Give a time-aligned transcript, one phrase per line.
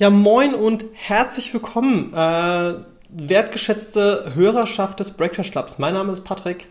[0.00, 2.74] Ja, moin und herzlich willkommen, äh,
[3.08, 5.80] wertgeschätzte Hörerschaft des Breakfast Clubs.
[5.80, 6.68] Mein Name ist Patrick.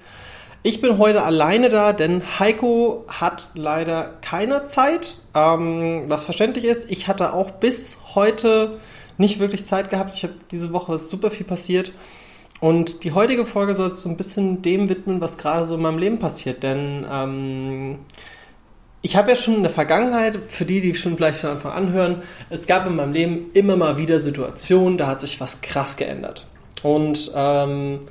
[0.63, 6.89] Ich bin heute alleine da, denn Heiko hat leider keine Zeit, ähm, was verständlich ist.
[6.89, 8.79] Ich hatte auch bis heute
[9.17, 10.13] nicht wirklich Zeit gehabt.
[10.13, 11.91] Ich habe diese Woche super viel passiert.
[12.61, 15.81] Und die heutige Folge soll sich so ein bisschen dem widmen, was gerade so in
[15.81, 16.63] meinem Leben passiert.
[16.63, 17.99] Denn ähm,
[19.07, 21.93] ich habe ja schon in der Vergangenheit, für die, die schon vielleicht von Anfang an
[21.93, 25.95] hören, es gab in meinem Leben immer mal wieder Situationen, da hat sich was krass
[25.95, 26.45] geändert.
[26.83, 28.01] Und ähm,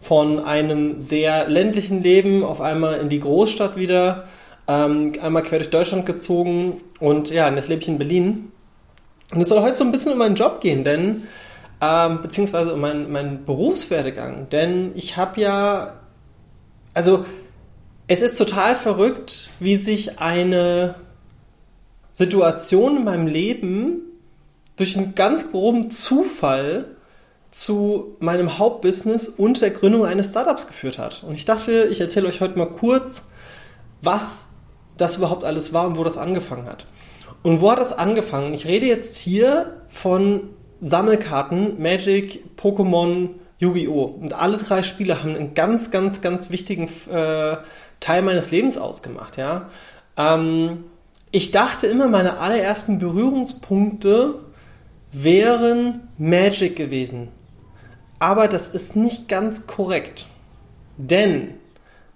[0.00, 4.24] von einem sehr ländlichen Leben auf einmal in die Großstadt wieder,
[4.66, 8.50] ähm, einmal quer durch Deutschland gezogen und ja, jetzt lebe ich in Berlin.
[9.30, 11.24] Und es soll heute so ein bisschen um meinen Job gehen, denn,
[11.82, 15.92] ähm, beziehungsweise um meinen, meinen Berufswerdegang, denn ich habe ja,
[16.94, 17.26] also
[18.08, 20.96] es ist total verrückt, wie sich eine
[22.10, 24.00] Situation in meinem Leben
[24.76, 26.96] durch einen ganz groben Zufall
[27.50, 31.22] zu meinem Hauptbusiness und der Gründung eines Startups geführt hat.
[31.22, 33.24] Und ich dachte, ich erzähle euch heute mal kurz,
[34.02, 34.46] was
[34.96, 36.86] das überhaupt alles war und wo das angefangen hat.
[37.42, 38.54] Und wo hat das angefangen?
[38.54, 44.04] Ich rede jetzt hier von Sammelkarten, Magic, Pokémon, Yu-Gi-Oh!
[44.04, 47.56] Und alle drei Spiele haben einen ganz, ganz, ganz wichtigen äh,
[48.00, 49.68] Teil meines Lebens ausgemacht, ja.
[50.16, 50.84] Ähm,
[51.30, 54.40] ich dachte immer, meine allerersten Berührungspunkte
[55.12, 57.28] wären Magic gewesen.
[58.18, 60.26] Aber das ist nicht ganz korrekt.
[60.96, 61.54] Denn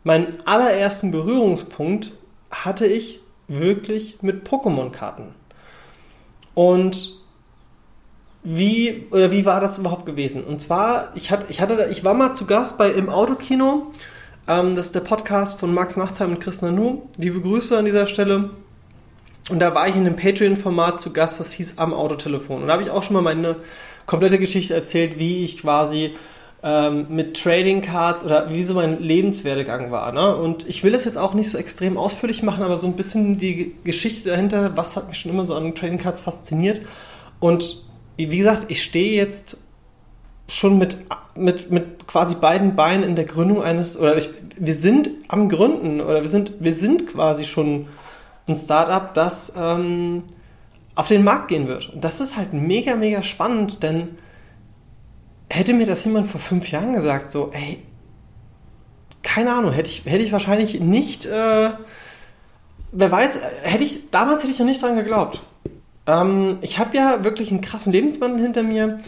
[0.03, 2.13] meinen allerersten Berührungspunkt
[2.51, 5.35] hatte ich wirklich mit Pokémon-Karten.
[6.55, 7.22] Und
[8.45, 10.43] wie, oder wie war das überhaupt gewesen?
[10.45, 13.93] Und zwar, ich hatte, ich hatte, ich war mal zu Gast bei im Autokino
[14.49, 17.03] ähm, das ist der Podcast von Max Nachtheim und Chris Nanu.
[17.17, 18.51] Liebe Grüße an dieser Stelle.
[19.51, 22.63] Und da war ich in einem Patreon-Format zu Gast, das hieß Am Autotelefon.
[22.63, 23.57] Und da habe ich auch schon mal meine
[24.07, 26.15] komplette Geschichte erzählt, wie ich quasi
[26.63, 30.13] ähm, mit Trading Cards oder wie so mein Lebenswerdegang war.
[30.13, 30.37] Ne?
[30.37, 33.39] Und ich will das jetzt auch nicht so extrem ausführlich machen, aber so ein bisschen
[33.39, 36.81] die Geschichte dahinter, was hat mich schon immer so an Trading Cards fasziniert.
[37.41, 37.85] Und
[38.17, 39.57] wie gesagt, ich stehe jetzt
[40.49, 40.99] schon mit,
[41.35, 46.01] mit, mit quasi beiden Beinen in der Gründung eines, oder ich, wir sind am Gründen,
[46.01, 47.87] oder wir sind, wir sind quasi schon
[48.47, 50.25] ein Startup, das ähm,
[50.95, 51.91] auf den Markt gehen wird.
[51.91, 54.19] Und das ist halt mega, mega spannend, denn
[55.49, 57.83] hätte mir das jemand vor fünf Jahren gesagt, so, ey,
[59.23, 61.71] keine Ahnung, hätte ich, hätte ich wahrscheinlich nicht, äh,
[62.93, 65.43] wer weiß, hätte ich, damals hätte ich noch nicht dran geglaubt.
[66.07, 68.99] Ähm, ich habe ja wirklich einen krassen Lebenswandel hinter mir.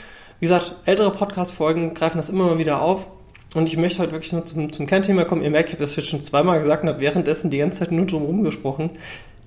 [0.41, 3.09] Wie gesagt, ältere Podcast-Folgen greifen das immer mal wieder auf.
[3.55, 5.43] Und ich möchte heute wirklich nur zum, zum Kernthema kommen.
[5.43, 7.93] Ihr merkt, ich habe das jetzt schon zweimal gesagt und habe währenddessen die ganze Zeit
[7.93, 8.91] nur drum gesprochen.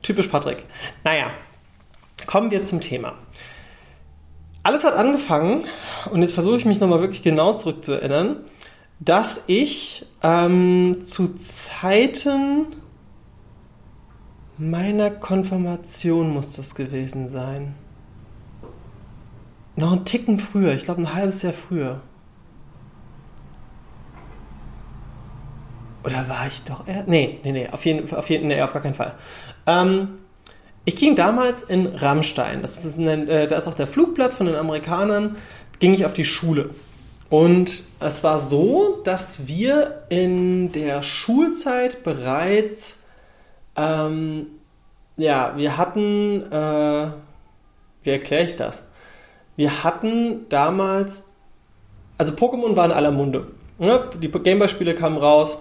[0.02, 0.64] Typisch Patrick.
[1.04, 1.32] Naja,
[2.26, 3.16] kommen wir zum Thema.
[4.64, 5.66] Alles hat angefangen,
[6.12, 8.38] und jetzt versuche ich mich nochmal wirklich genau zurückzuerinnern,
[9.00, 12.68] dass ich ähm, zu Zeiten
[14.58, 17.76] meiner Konfirmation muss das gewesen sein
[19.78, 22.02] noch einen Ticken früher, ich glaube ein halbes Jahr früher.
[26.04, 27.04] Oder war ich doch eher?
[27.06, 29.14] Nee, nee, nee, auf jeden, auf jeden nee, auf gar keinen Fall.
[29.66, 30.20] Ähm,
[30.86, 32.62] ich ging damals in Rammstein.
[32.62, 35.36] Das ist ein, äh, da ist auch der Flugplatz von den Amerikanern.
[35.80, 36.72] Ging ich auf die Schule.
[37.30, 43.02] Und es war so, dass wir in der Schulzeit bereits,
[43.78, 44.48] ähm,
[45.18, 47.08] ja, wir hatten, äh,
[48.04, 48.84] wie erkläre ich das?
[49.58, 51.32] wir hatten damals,
[52.18, 53.48] also Pokémon war in aller Munde.
[53.80, 54.10] Ne?
[54.22, 55.58] Die Gameboy-Spiele kamen raus.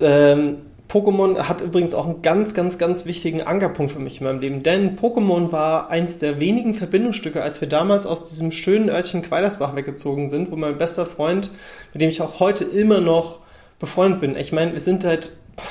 [0.00, 0.58] Ähm,
[0.88, 4.62] Pokémon hat übrigens auch einen ganz, ganz, ganz wichtigen Ankerpunkt für mich in meinem Leben,
[4.62, 9.76] denn Pokémon war eins der wenigen Verbindungsstücke, als wir damals aus diesem schönen Örtchen Quaidersbach
[9.76, 11.50] weggezogen sind, wo mein bester Freund,
[11.92, 13.40] mit dem ich auch heute immer noch
[13.78, 14.36] befreundet bin.
[14.36, 15.64] Ich meine, wir sind seit, boah,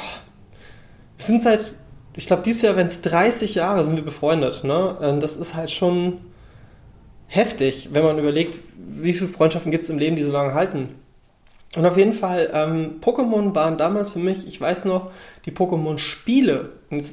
[1.18, 1.74] wir sind seit,
[2.16, 4.64] ich glaube, dieses Jahr, wenn es 30 Jahre sind wir befreundet.
[4.64, 5.18] Ne?
[5.22, 6.20] Das ist halt schon,
[7.28, 10.96] heftig, wenn man überlegt, wie viele Freundschaften gibt es im Leben, die so lange halten.
[11.76, 15.12] Und auf jeden Fall, ähm, Pokémon waren damals für mich, ich weiß noch,
[15.46, 16.70] die Pokémon-Spiele.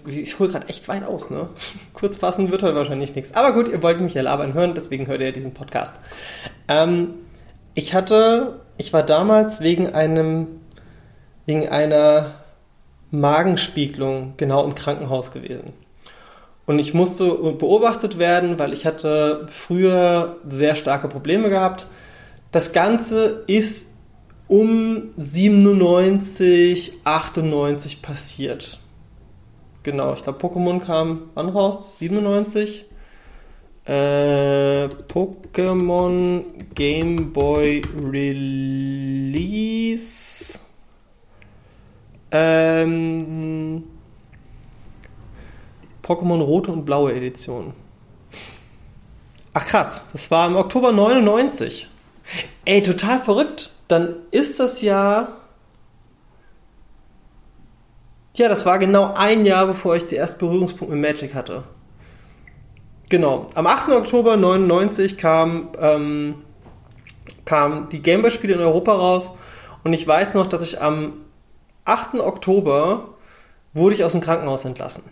[0.06, 1.48] Ich hole gerade echt weit aus, ne?
[1.92, 3.34] Kurz fassen wird heute wahrscheinlich nichts.
[3.34, 5.94] Aber gut, ihr wollt mich ja labern hören, deswegen hört ihr diesen Podcast.
[6.68, 7.14] Ähm,
[7.74, 10.46] ich hatte, ich war damals wegen einem,
[11.46, 12.36] wegen einer
[13.20, 15.72] Magenspiegelung genau im Krankenhaus gewesen.
[16.66, 21.87] Und ich musste beobachtet werden, weil ich hatte früher sehr starke Probleme gehabt.
[22.52, 23.93] Das Ganze ist
[24.49, 28.78] um 97, 98 passiert.
[29.82, 31.99] Genau, ich glaube, Pokémon kam wann raus?
[31.99, 32.87] 97?
[33.84, 36.44] Äh, Pokémon
[36.75, 39.44] Game Boy Release.
[42.36, 43.84] Ähm,
[46.02, 47.72] Pokémon Rote und Blaue Edition.
[49.52, 51.88] Ach krass, das war im Oktober 99.
[52.64, 53.70] Ey, total verrückt.
[53.86, 55.28] Dann ist das ja.
[58.36, 61.62] Ja, das war genau ein Jahr, bevor ich den ersten Berührungspunkt mit Magic hatte.
[63.10, 63.46] Genau.
[63.54, 63.90] Am 8.
[63.90, 66.42] Oktober 99 kam, ähm,
[67.44, 69.38] kam die Gameboy-Spiele in Europa raus
[69.84, 71.12] und ich weiß noch, dass ich am
[71.84, 72.20] 8.
[72.20, 73.08] Oktober
[73.72, 75.04] wurde ich aus dem Krankenhaus entlassen.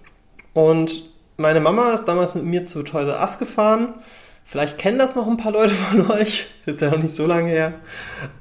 [0.54, 3.94] Und meine Mama ist damals mit mir zu Toys R Us gefahren.
[4.44, 6.46] Vielleicht kennen das noch ein paar Leute von euch.
[6.66, 7.74] Ist ja noch nicht so lange her.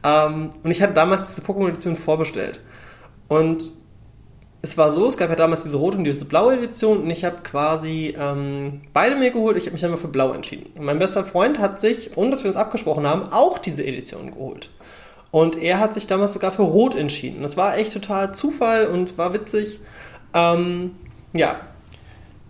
[0.04, 2.60] Ähm, und ich hatte damals diese Pokémon-Edition vorbestellt.
[3.28, 3.74] Und
[4.64, 7.26] es war so, es gab ja damals diese rote und diese blaue Edition und ich
[7.26, 9.58] habe quasi ähm, beide mir geholt.
[9.58, 10.70] Ich habe mich dann mal für blau entschieden.
[10.76, 14.32] Und mein bester Freund hat sich, ohne dass wir uns abgesprochen haben, auch diese Edition
[14.34, 14.70] geholt.
[15.32, 17.42] Und er hat sich damals sogar für rot entschieden.
[17.42, 19.80] Das war echt total Zufall und war witzig.
[20.34, 20.92] Ähm,
[21.34, 21.62] ja.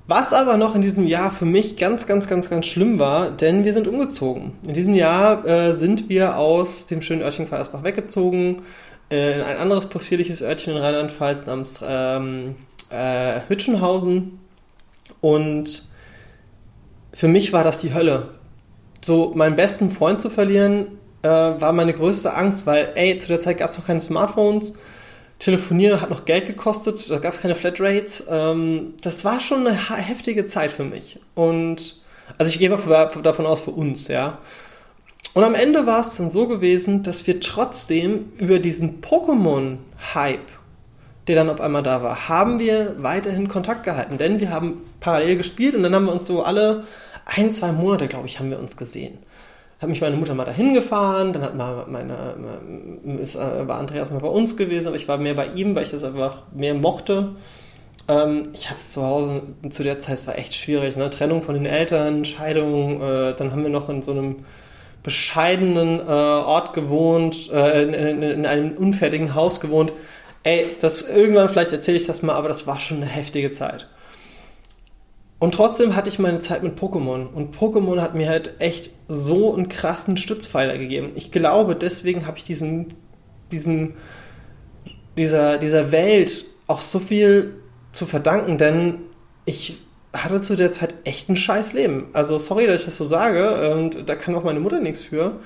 [0.08, 3.64] Was aber noch in diesem Jahr für mich ganz, ganz, ganz, ganz schlimm war, denn
[3.64, 4.54] wir sind umgezogen.
[4.68, 8.64] In diesem Jahr äh, sind wir aus dem schönen Örtchen Quadersbach weggezogen
[9.12, 12.56] äh, in ein anderes possierliches Örtchen in Rheinland-Pfalz namens ähm,
[12.90, 14.40] äh, Hütchenhausen.
[15.22, 15.88] Und
[17.14, 18.30] für mich war das die Hölle.
[19.04, 20.88] So meinen besten Freund zu verlieren,
[21.24, 24.74] äh, war meine größte Angst, weil, ey, zu der Zeit gab es noch keine Smartphones.
[25.40, 28.28] Telefonieren hat noch Geld gekostet, da gab es keine Flatrates.
[28.30, 31.20] Ähm, das war schon eine heftige Zeit für mich.
[31.34, 32.02] Und
[32.38, 34.40] also ich gehe mal davon aus für uns, ja.
[35.34, 40.40] Und am Ende war es dann so gewesen, dass wir trotzdem über diesen Pokémon-Hype,
[41.28, 44.18] der dann auf einmal da war, haben wir weiterhin Kontakt gehalten.
[44.18, 46.84] Denn wir haben parallel gespielt und dann haben wir uns so alle
[47.26, 49.20] ein, zwei Monate, glaube ich, haben wir uns gesehen.
[49.82, 52.36] Hat mich meine Mutter mal dahin gefahren, dann hat mal meine,
[53.20, 55.84] ist, äh, war Andreas mal bei uns gewesen, aber ich war mehr bei ihm, weil
[55.84, 57.30] ich das einfach mehr mochte.
[58.08, 59.42] Ähm, ich habe es zu Hause
[59.72, 61.10] zu der Zeit, es war echt schwierig, ne?
[61.10, 64.46] Trennung von den Eltern, Scheidung, äh, dann haben wir noch in so einem
[65.02, 69.94] bescheidenen äh, Ort gewohnt, äh, in, in, in, einem unfertigen Haus gewohnt.
[70.44, 73.88] Ey, das irgendwann vielleicht erzähle ich das mal, aber das war schon eine heftige Zeit.
[75.42, 77.26] Und trotzdem hatte ich meine Zeit mit Pokémon.
[77.26, 81.14] Und Pokémon hat mir halt echt so einen krassen Stützpfeiler gegeben.
[81.16, 82.90] Ich glaube, deswegen habe ich diesem,
[83.52, 83.96] diesem,
[85.18, 87.56] dieser, dieser Welt auch so viel
[87.92, 89.00] zu verdanken, denn
[89.46, 89.80] ich
[90.14, 92.10] hatte zu der Zeit echt ein scheiß Leben.
[92.14, 95.40] Also sorry, dass ich das so sage und da kann auch meine Mutter nichts für.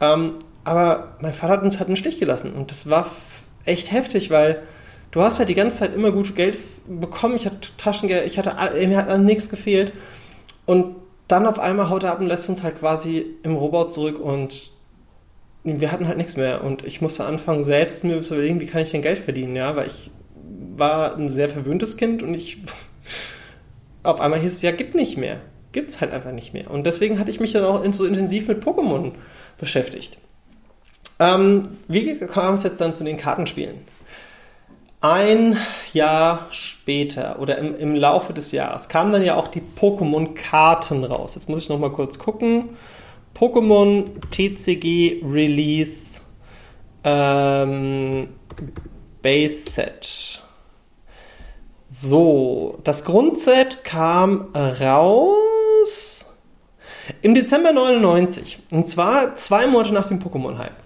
[0.00, 3.10] Ähm, aber mein Vater hat uns halt einen Stich gelassen und das war
[3.64, 4.62] echt heftig, weil
[5.12, 7.36] du hast halt die ganze Zeit immer gut Geld bekommen.
[7.36, 8.56] Ich hatte Taschengeld, ich hatte,
[8.86, 9.92] mir hat an nichts gefehlt
[10.66, 10.96] und
[11.28, 14.72] dann auf einmal haut er ab und lässt uns halt quasi im Robot zurück und
[15.64, 18.82] wir hatten halt nichts mehr und ich musste anfangen, selbst mir zu überlegen, wie kann
[18.82, 20.10] ich denn Geld verdienen, ja, weil ich
[20.76, 22.58] war ein sehr verwöhntes Kind und ich
[24.02, 25.40] auf einmal hieß es ja, gibt nicht mehr.
[25.70, 26.70] Gibt es halt einfach nicht mehr.
[26.70, 29.12] Und deswegen hatte ich mich dann auch so intensiv mit Pokémon
[29.56, 30.18] beschäftigt.
[31.18, 33.76] Ähm, wie kam es jetzt dann zu den Kartenspielen?
[35.02, 35.58] Ein
[35.92, 41.34] Jahr später oder im, im Laufe des Jahres kamen dann ja auch die Pokémon-Karten raus.
[41.34, 42.76] Jetzt muss ich nochmal kurz gucken.
[43.36, 46.20] Pokémon TCG Release
[47.02, 48.28] ähm,
[49.22, 50.40] Base Set.
[51.88, 56.30] So, das Grundset kam raus
[57.22, 58.60] im Dezember 99.
[58.70, 60.76] Und zwar zwei Monate nach dem Pokémon-Hype.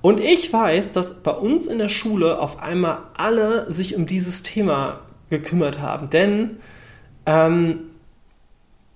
[0.00, 4.42] Und ich weiß, dass bei uns in der Schule auf einmal alle sich um dieses
[4.42, 6.10] Thema gekümmert haben.
[6.10, 6.58] Denn
[7.26, 7.80] ähm,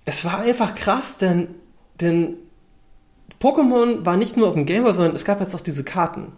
[0.04, 1.48] es war einfach krass, denn,
[2.00, 2.36] denn
[3.40, 6.32] Pokémon war nicht nur auf dem Gameboy, sondern es gab jetzt auch diese Karten.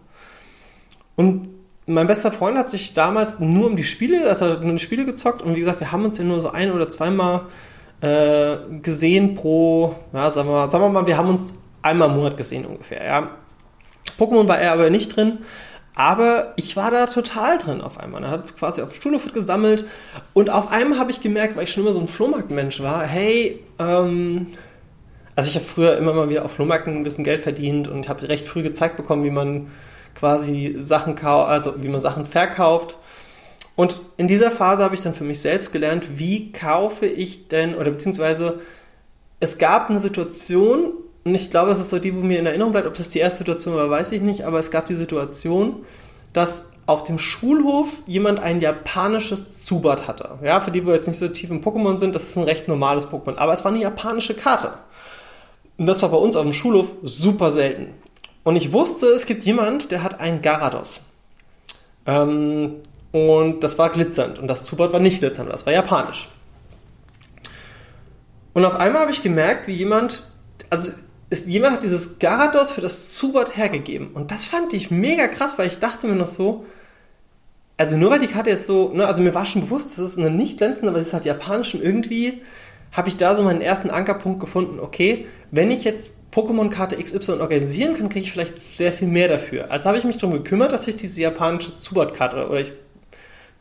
[1.16, 1.48] Und
[1.86, 5.42] mein bester Freund hat sich damals nur um die Spiele, hat nur die Spiele gezockt
[5.42, 7.42] und wie gesagt, wir haben uns ja nur so ein oder zweimal
[8.00, 12.16] äh, gesehen pro, ja, sagen wir, mal, sagen wir mal, wir haben uns einmal im
[12.16, 13.30] Monat gesehen ungefähr, ja.
[14.18, 15.38] Pokémon war er aber nicht drin,
[15.94, 18.24] aber ich war da total drin auf einmal.
[18.24, 19.86] Er hat quasi auf Stuhlefurt gesammelt
[20.32, 23.64] und auf einmal habe ich gemerkt, weil ich schon immer so ein Flohmarktmensch war, hey,
[23.78, 24.48] ähm,
[25.36, 28.28] also ich habe früher immer mal wieder auf Flohmärkten ein bisschen Geld verdient und habe
[28.28, 29.70] recht früh gezeigt bekommen, wie man
[30.14, 32.96] quasi Sachen also wie man Sachen verkauft.
[33.76, 37.74] Und in dieser Phase habe ich dann für mich selbst gelernt, wie kaufe ich denn,
[37.74, 38.60] oder beziehungsweise
[39.40, 40.92] es gab eine Situation,
[41.24, 43.18] und ich glaube, das ist so die, wo mir in Erinnerung bleibt, ob das die
[43.18, 45.84] erste Situation war, weiß ich nicht, aber es gab die Situation,
[46.32, 50.38] dass auf dem Schulhof jemand ein japanisches Zubat hatte.
[50.42, 52.68] Ja, für die, wo jetzt nicht so tief im Pokémon sind, das ist ein recht
[52.68, 53.36] normales Pokémon.
[53.36, 54.74] Aber es war eine japanische Karte.
[55.78, 57.94] Und das war bei uns auf dem Schulhof super selten.
[58.42, 61.00] Und ich wusste, es gibt jemand, der hat einen Garados.
[62.04, 62.76] Ähm,
[63.12, 64.38] und das war glitzernd.
[64.38, 66.28] Und das Zubat war nicht glitzernd, das war japanisch.
[68.52, 70.24] Und auf einmal habe ich gemerkt, wie jemand,
[70.68, 70.92] also
[71.34, 74.12] ist, jemand hat dieses Garados für das Zubat hergegeben.
[74.14, 76.64] Und das fand ich mega krass, weil ich dachte mir noch so,
[77.76, 80.18] also nur weil die Karte jetzt so, ne, also mir war schon bewusst, das ist
[80.18, 82.42] eine nicht glänzende, aber es ist halt japanisch und irgendwie
[82.92, 87.96] habe ich da so meinen ersten Ankerpunkt gefunden, okay, wenn ich jetzt Pokémon-Karte XY organisieren
[87.96, 89.70] kann, kriege ich vielleicht sehr viel mehr dafür.
[89.70, 92.72] Also habe ich mich darum gekümmert, dass ich diese japanische Zubat-Karte oder ich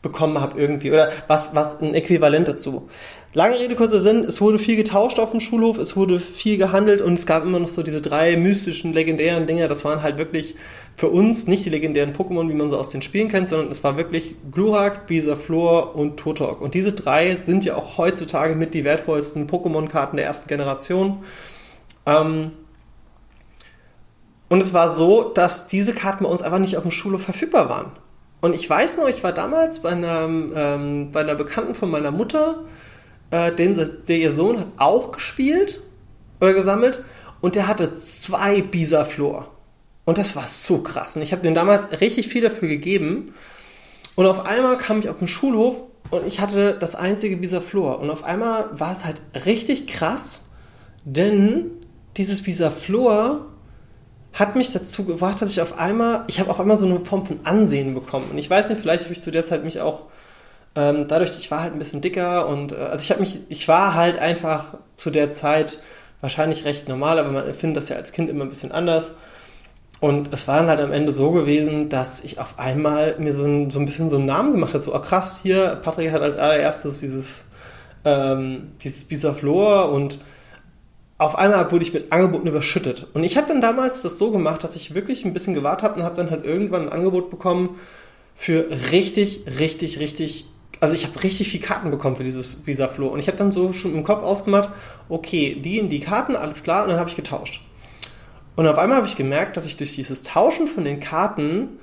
[0.04, 2.88] bekommen habe irgendwie oder was, was ein Äquivalent dazu.
[3.32, 7.02] Lange Rede, kurzer Sinn, es wurde viel getauscht auf dem Schulhof, es wurde viel gehandelt
[7.02, 9.66] und es gab immer noch so diese drei mystischen, legendären Dinger.
[9.66, 10.54] Das waren halt wirklich
[10.94, 13.82] für uns nicht die legendären Pokémon, wie man so aus den Spielen kennt, sondern es
[13.82, 16.60] war wirklich Glurak, Bisaflor und Totok.
[16.60, 21.24] Und diese drei sind ja auch heutzutage mit die wertvollsten Pokémon-Karten der ersten Generation.
[22.06, 22.52] Ähm,
[24.48, 27.68] und es war so, dass diese Karten bei uns einfach nicht auf dem Schulhof verfügbar
[27.68, 27.90] waren.
[28.44, 32.10] Und ich weiß noch, ich war damals bei einer, ähm, bei einer Bekannten von meiner
[32.10, 32.58] Mutter,
[33.30, 33.74] äh, den,
[34.06, 35.80] der ihr Sohn hat auch gespielt
[36.42, 37.02] oder gesammelt
[37.40, 39.50] und der hatte zwei Bisaflor.
[40.04, 41.16] Und das war so krass.
[41.16, 43.24] Und ich habe den damals richtig viel dafür gegeben.
[44.14, 45.76] Und auf einmal kam ich auf den Schulhof
[46.10, 47.98] und ich hatte das einzige Bisaflor.
[47.98, 50.42] Und auf einmal war es halt richtig krass,
[51.06, 51.70] denn
[52.18, 53.53] dieses Bisaflor
[54.34, 57.24] hat mich dazu gebracht, dass ich auf einmal, ich habe auf einmal so eine Form
[57.24, 58.30] von Ansehen bekommen.
[58.30, 60.02] Und ich weiß nicht, vielleicht habe ich zu der Zeit mich auch
[60.76, 63.68] ähm, dadurch, ich war halt ein bisschen dicker und äh, also ich habe mich, ich
[63.68, 65.78] war halt einfach zu der Zeit
[66.20, 69.12] wahrscheinlich recht normal, aber man findet das ja als Kind immer ein bisschen anders.
[70.00, 73.44] Und es war dann halt am Ende so gewesen, dass ich auf einmal mir so
[73.44, 74.82] ein, so ein bisschen so einen Namen gemacht habe.
[74.82, 77.44] So, oh krass, hier, Patrick hat als allererstes dieses,
[78.04, 80.18] ähm, dieses Bisaflor und
[81.16, 83.06] auf einmal wurde ich mit Angeboten überschüttet.
[83.14, 86.00] Und ich habe dann damals das so gemacht, dass ich wirklich ein bisschen gewartet habe
[86.00, 87.78] und habe dann halt irgendwann ein Angebot bekommen
[88.34, 90.46] für richtig, richtig, richtig.
[90.80, 93.08] Also ich habe richtig viel Karten bekommen für dieses Visa Flow.
[93.08, 94.70] Und ich habe dann so schon im Kopf ausgemacht,
[95.08, 97.64] okay, die in die Karten, alles klar, und dann habe ich getauscht.
[98.56, 101.78] Und auf einmal habe ich gemerkt, dass ich durch dieses Tauschen von den Karten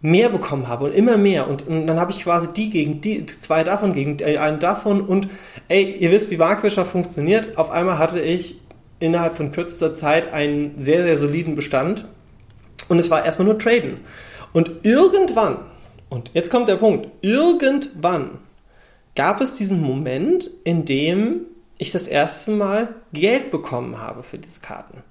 [0.00, 1.48] mehr bekommen habe und immer mehr.
[1.48, 5.02] Und, und dann habe ich quasi die gegen die, zwei davon gegen äh, einen davon.
[5.02, 5.28] Und
[5.68, 7.58] ey, ihr wisst, wie Marktwirtschaft funktioniert.
[7.58, 8.60] Auf einmal hatte ich
[8.98, 12.06] innerhalb von kürzester Zeit einen sehr, sehr soliden Bestand.
[12.88, 14.00] Und es war erstmal nur Traden.
[14.52, 15.58] Und irgendwann,
[16.08, 18.38] und jetzt kommt der Punkt, irgendwann
[19.14, 21.42] gab es diesen Moment, in dem
[21.78, 25.02] ich das erste Mal Geld bekommen habe für diese Karten.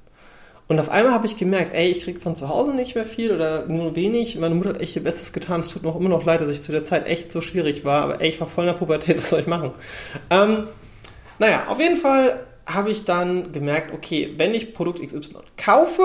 [0.69, 3.33] Und auf einmal habe ich gemerkt, ey, ich kriege von zu Hause nicht mehr viel
[3.33, 4.37] oder nur wenig.
[4.37, 5.61] Meine Mutter hat echt ihr Bestes getan.
[5.61, 7.83] Es tut mir auch immer noch leid, dass ich zu der Zeit echt so schwierig
[7.85, 8.03] war.
[8.03, 9.71] Aber ey, ich war voll in der Pubertät, was soll ich machen?
[10.29, 10.67] Ähm,
[11.39, 16.03] naja, auf jeden Fall habe ich dann gemerkt, okay, wenn ich Produkt XY kaufe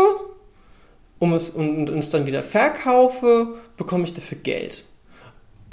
[1.18, 4.84] um es, und, und es dann wieder verkaufe, bekomme ich dafür Geld.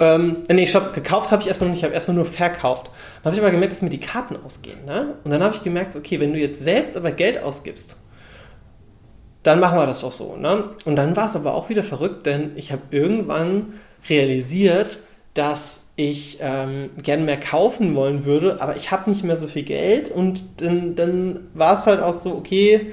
[0.00, 2.90] Ähm, nee, stopp, gekauft habe ich erstmal nicht, ich habe erstmal nur verkauft.
[3.22, 4.84] Dann habe ich aber gemerkt, dass mir die Karten ausgehen.
[4.84, 5.16] Ne?
[5.24, 7.96] Und dann habe ich gemerkt, okay, wenn du jetzt selbst aber Geld ausgibst,
[9.42, 10.36] dann machen wir das auch so.
[10.36, 10.64] Ne?
[10.84, 13.74] Und dann war es aber auch wieder verrückt, denn ich habe irgendwann
[14.08, 14.98] realisiert,
[15.34, 19.62] dass ich ähm, gerne mehr kaufen wollen würde, aber ich habe nicht mehr so viel
[19.62, 22.92] Geld und dann, dann war es halt auch so, okay,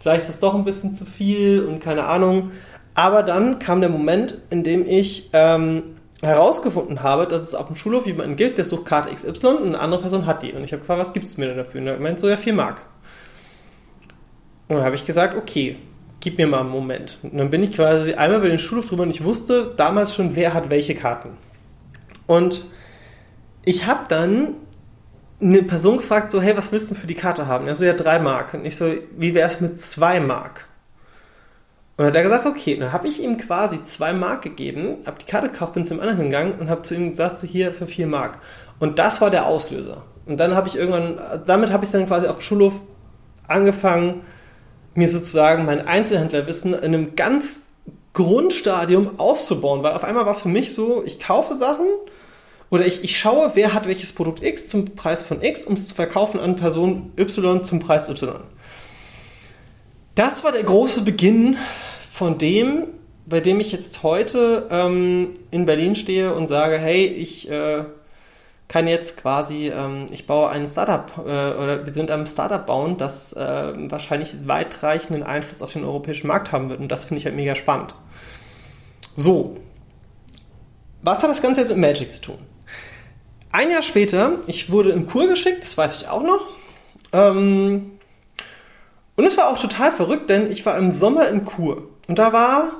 [0.00, 2.52] vielleicht ist es doch ein bisschen zu viel und keine Ahnung.
[2.94, 7.76] Aber dann kam der Moment, in dem ich ähm, herausgefunden habe, dass es auf dem
[7.76, 10.52] Schulhof jemanden gibt, der sucht Karte XY und eine andere Person hat die.
[10.52, 11.80] Und ich habe gefragt, was gibt es mir denn dafür?
[11.80, 12.82] Und er meint so, ja, 4 Mark.
[14.68, 15.76] Und dann habe ich gesagt, okay,
[16.20, 17.18] gib mir mal einen Moment.
[17.22, 20.36] Und dann bin ich quasi einmal über den Schulhof drüber und ich wusste damals schon,
[20.36, 21.36] wer hat welche Karten.
[22.26, 22.64] Und
[23.64, 24.54] ich habe dann
[25.40, 27.66] eine Person gefragt, so, hey, was willst du für die Karte haben?
[27.66, 28.54] Er so, ja, drei Mark.
[28.54, 30.68] Und ich so, wie wäre es mit zwei Mark?
[31.96, 35.18] Und dann hat er gesagt, okay, dann habe ich ihm quasi zwei Mark gegeben, habe
[35.20, 37.72] die Karte gekauft, bin zu dem anderen gegangen und habe zu ihm gesagt, so, hier
[37.72, 38.38] für vier Mark.
[38.78, 40.04] Und das war der Auslöser.
[40.24, 42.82] Und dann habe ich irgendwann, damit habe ich dann quasi auf dem Schulhof
[43.46, 44.22] angefangen,
[44.94, 47.62] mir sozusagen mein Einzelhändlerwissen in einem ganz
[48.12, 51.86] Grundstadium auszubauen, weil auf einmal war für mich so, ich kaufe Sachen
[52.70, 55.88] oder ich, ich schaue, wer hat welches Produkt X zum Preis von X, um es
[55.88, 58.42] zu verkaufen an Person Y zum Preis Y.
[60.14, 61.56] Das war der große Beginn
[62.10, 62.84] von dem,
[63.24, 67.84] bei dem ich jetzt heute ähm, in Berlin stehe und sage, hey, ich äh,
[68.72, 72.96] kann jetzt quasi, ähm, ich baue ein Startup äh, oder wir sind am Startup bauen,
[72.96, 76.80] das äh, wahrscheinlich weitreichenden Einfluss auf den europäischen Markt haben wird.
[76.80, 77.94] Und das finde ich halt mega spannend.
[79.14, 79.58] So,
[81.02, 82.38] was hat das Ganze jetzt mit Magic zu tun?
[83.50, 86.48] Ein Jahr später, ich wurde in Kur geschickt, das weiß ich auch noch.
[87.12, 87.98] Ähm,
[89.16, 91.90] und es war auch total verrückt, denn ich war im Sommer in Kur.
[92.08, 92.72] Und da war,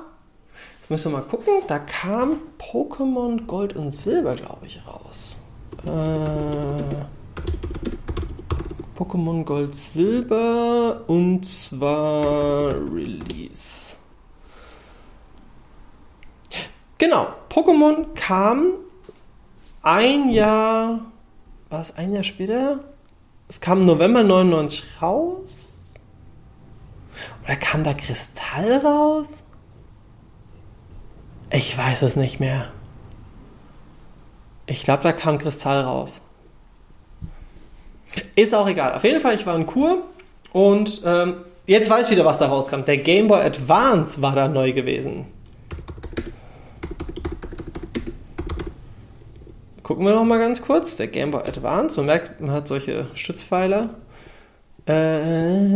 [0.81, 5.42] jetzt müssen wir mal gucken, da kam Pokémon Gold und Silber, glaube ich, raus.
[5.85, 7.05] Äh,
[8.95, 13.97] Pokémon Gold Silber und zwar Release.
[16.97, 18.73] Genau, Pokémon kam
[19.81, 21.01] ein Jahr,
[21.69, 22.79] war es ein Jahr später?
[23.49, 25.95] Es kam November 99 raus.
[27.43, 29.43] Oder kam da Kristall raus?
[31.51, 32.71] Ich weiß es nicht mehr.
[34.65, 36.21] Ich glaube, da kam Kristall raus.
[38.35, 38.93] Ist auch egal.
[38.93, 40.03] Auf jeden Fall, ich war in Kur
[40.51, 42.83] und ähm, jetzt weiß ich wieder, was da rauskam.
[42.83, 45.25] Der Game Boy Advance war da neu gewesen.
[49.81, 50.95] Gucken wir noch mal ganz kurz.
[50.95, 51.99] Der Game Boy Advance.
[51.99, 53.89] Man merkt, man hat solche Stützpfeiler.
[54.85, 55.75] Ähm,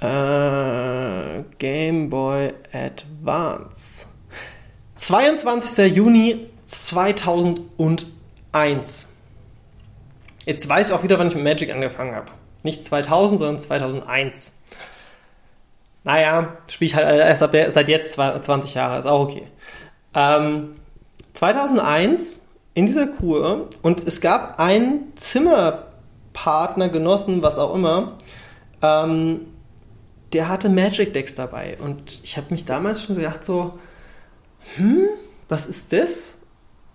[0.00, 4.06] äh, Game Boy Advance.
[4.96, 5.94] 22.
[5.94, 9.12] Juni 2001.
[10.46, 12.32] Jetzt weiß ich auch wieder, wann ich mit Magic angefangen habe.
[12.62, 14.60] Nicht 2000, sondern 2001.
[16.02, 19.44] Naja, spiele ich halt erst seit jetzt 20 Jahre, ist auch okay.
[20.14, 20.76] Ähm,
[21.34, 28.16] 2001 in dieser Kur und es gab einen Zimmerpartner, Genossen, was auch immer,
[28.82, 29.40] ähm,
[30.32, 33.78] der hatte Magic Decks dabei und ich habe mich damals schon gedacht so,
[34.74, 35.06] hm,
[35.48, 36.38] was ist das?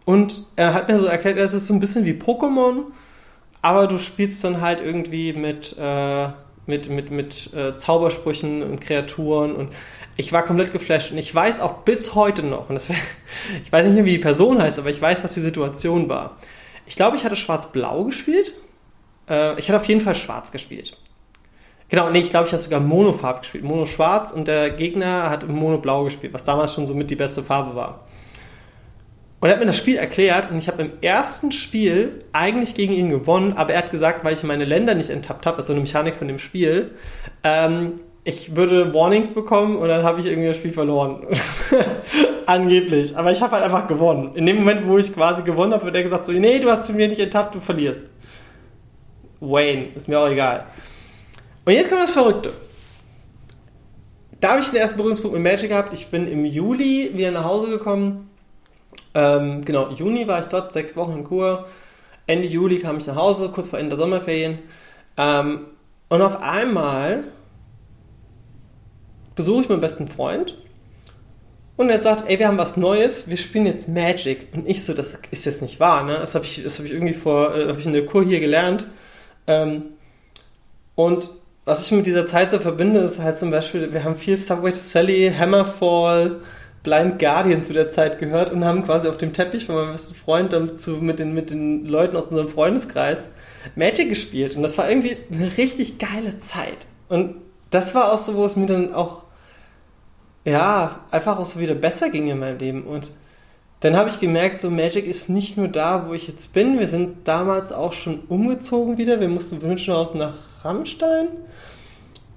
[0.06, 2.86] Und er hat mir so erklärt, es ist so ein bisschen wie Pokémon,
[3.62, 6.28] aber du spielst dann halt irgendwie mit, äh,
[6.66, 9.74] mit, mit, mit äh, Zaubersprüchen und Kreaturen und
[10.18, 12.90] ich war komplett geflasht und ich weiß auch bis heute noch, und das,
[13.64, 16.38] ich weiß nicht mehr, wie die Person heißt, aber ich weiß, was die Situation war.
[16.86, 18.53] Ich glaube, ich hatte Schwarz-Blau gespielt.
[19.29, 20.98] Äh, ich hatte auf jeden Fall Schwarz gespielt.
[21.92, 23.66] Genau, nee, ich glaube, ich habe sogar Monofarb gespielt.
[23.66, 27.75] Mono-Schwarz und der Gegner hat Mono-Blau gespielt, was damals schon so mit die beste Farbe
[27.75, 28.06] war.
[29.42, 32.94] Und er hat mir das Spiel erklärt und ich habe im ersten Spiel eigentlich gegen
[32.94, 35.82] ihn gewonnen, aber er hat gesagt, weil ich meine Länder nicht enttappt habe, also eine
[35.82, 36.92] Mechanik von dem Spiel,
[37.44, 41.27] ähm, ich würde Warnings bekommen und dann habe ich irgendwie das Spiel verloren.
[42.46, 43.18] Angeblich.
[43.18, 44.36] Aber ich habe halt einfach gewonnen.
[44.36, 46.86] In dem Moment, wo ich quasi gewonnen habe, wird er gesagt so, nee, du hast
[46.86, 48.04] von mir nicht enttappt, du verlierst.
[49.42, 50.68] Wayne, ist mir auch egal.
[51.66, 52.54] Und jetzt kommt das Verrückte.
[54.40, 55.94] Da habe ich den ersten Berührungspunkt mit Magic gehabt.
[55.94, 58.32] Ich bin im Juli wieder nach Hause gekommen
[59.14, 61.68] ähm, genau, Juni war ich dort, sechs Wochen in Kur.
[62.28, 64.60] Ende Juli kam ich nach Hause, kurz vor Ende der Sommerferien.
[65.18, 65.66] Ähm,
[66.10, 67.26] und auf einmal
[69.36, 70.58] besuche ich meinen besten Freund
[71.78, 74.48] und er sagt, ey, wir haben was Neues, wir spielen jetzt Magic.
[74.54, 76.18] Und ich so, das ist jetzt nicht wahr, ne?
[76.20, 78.86] Das habe ich, hab ich irgendwie vor, äh, habe ich in der Kur hier gelernt.
[79.48, 79.84] Ähm,
[80.96, 81.30] und
[81.66, 84.72] was ich mit dieser Zeit so verbinde, ist halt zum Beispiel, wir haben viel Subway
[84.72, 86.38] to Sally, Hammerfall,
[86.84, 90.16] Blind Guardian zu der Zeit gehört und haben quasi auf dem Teppich von meinem besten
[90.16, 93.30] Freund dann zu, mit, den, mit den Leuten aus unserem Freundeskreis
[93.76, 94.56] Magic gespielt.
[94.56, 96.88] Und das war irgendwie eine richtig geile Zeit.
[97.08, 97.36] Und
[97.70, 99.24] das war auch so, wo es mir dann auch,
[100.44, 102.84] ja, einfach auch so wieder besser ging in meinem Leben.
[102.84, 103.12] Und
[103.81, 106.79] dann habe ich gemerkt, so Magic ist nicht nur da, wo ich jetzt bin.
[106.79, 109.20] Wir sind damals auch schon umgezogen wieder.
[109.20, 111.29] Wir mussten von München aus nach Rammstein.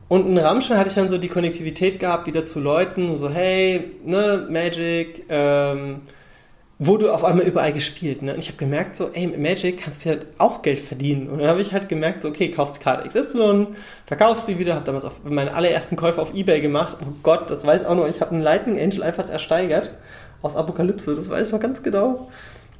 [0.08, 3.92] Und in Rammstein hatte ich dann so die Konnektivität gehabt, wieder zu Leuten, so, hey,
[4.04, 6.00] ne, Magic, ähm,
[6.78, 8.22] wurde auf einmal überall gespielt.
[8.22, 8.32] Ne?
[8.32, 11.28] Und ich habe gemerkt, so, ey, mit Magic kannst du ja auch Geld verdienen.
[11.28, 13.68] Und dann habe ich halt gemerkt, so, okay, kaufst Karte XY,
[14.06, 16.96] verkaufst die wieder, habe damals auf meine allerersten Käufe auf Ebay gemacht.
[17.02, 19.92] Oh Gott, das weiß ich auch noch, ich habe einen Lightning Angel einfach ersteigert
[20.44, 22.28] aus Apokalypse, das weiß ich noch ganz genau.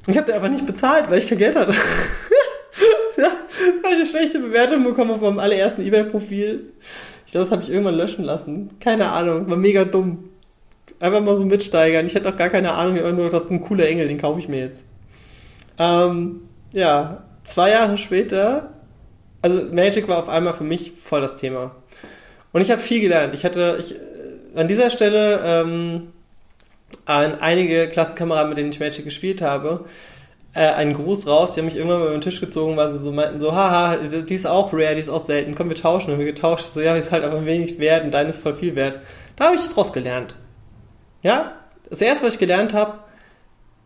[0.07, 1.73] Ich habe den einfach nicht bezahlt, weil ich kein Geld hatte.
[3.17, 3.23] ja,
[3.83, 6.71] habe ich eine schlechte Bewertung bekommen meinem allerersten Ebay-Profil
[7.35, 8.79] glaube, das habe ich irgendwann löschen lassen.
[8.79, 10.29] Keine Ahnung, war mega dumm.
[11.01, 12.05] Einfach mal so mitsteigern.
[12.05, 14.47] Ich hätte auch gar keine Ahnung, nur das ist ein cooler Engel, den kaufe ich
[14.47, 14.85] mir jetzt.
[15.77, 18.71] Ähm, ja, zwei Jahre später,
[19.41, 21.75] also Magic war auf einmal für mich voll das Thema.
[22.53, 23.33] Und ich habe viel gelernt.
[23.33, 23.97] Ich hatte, ich, äh,
[24.57, 26.13] an dieser Stelle ähm,
[27.05, 29.85] an einige Klassenkameraden, mit denen ich Magic gespielt habe,
[30.53, 31.53] äh, einen Gruß raus.
[31.53, 33.97] Die haben mich irgendwann mal über den Tisch gezogen, weil sie so meinten, so, haha,
[33.97, 36.11] die ist auch rare, die ist auch selten, komm, wir tauschen.
[36.11, 38.55] Und wir getauscht, so, ja, die ist halt einfach wenig wert und deine ist voll
[38.55, 38.99] viel wert.
[39.35, 40.37] Da habe ich draus gelernt.
[41.21, 41.53] Ja,
[41.89, 42.99] das erste, was ich gelernt habe,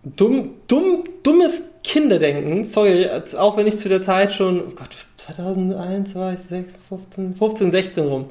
[0.04, 6.16] dumm, dumm, dummes Kinderdenken, sorry, auch wenn ich zu der Zeit schon, oh Gott, 2001
[6.16, 8.30] war ich 6, 15, 15, 16 rum.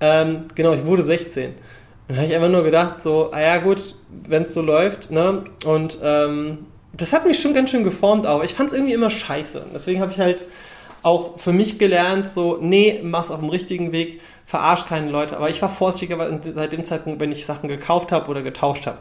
[0.00, 1.54] Ähm, genau, ich wurde 16.
[2.08, 3.96] dann habe ich einfach nur gedacht, so, ah ja gut,
[4.28, 5.44] wenn es so läuft, ne?
[5.64, 9.10] Und ähm, das hat mich schon ganz schön geformt, aber ich fand es irgendwie immer
[9.10, 9.66] scheiße.
[9.74, 10.46] Deswegen habe ich halt
[11.02, 15.36] auch für mich gelernt, so, nee, mach's auf dem richtigen Weg, verarsch keine Leute.
[15.36, 18.98] Aber ich war vorsichtiger seit dem Zeitpunkt, wenn ich Sachen gekauft habe oder getauscht habe.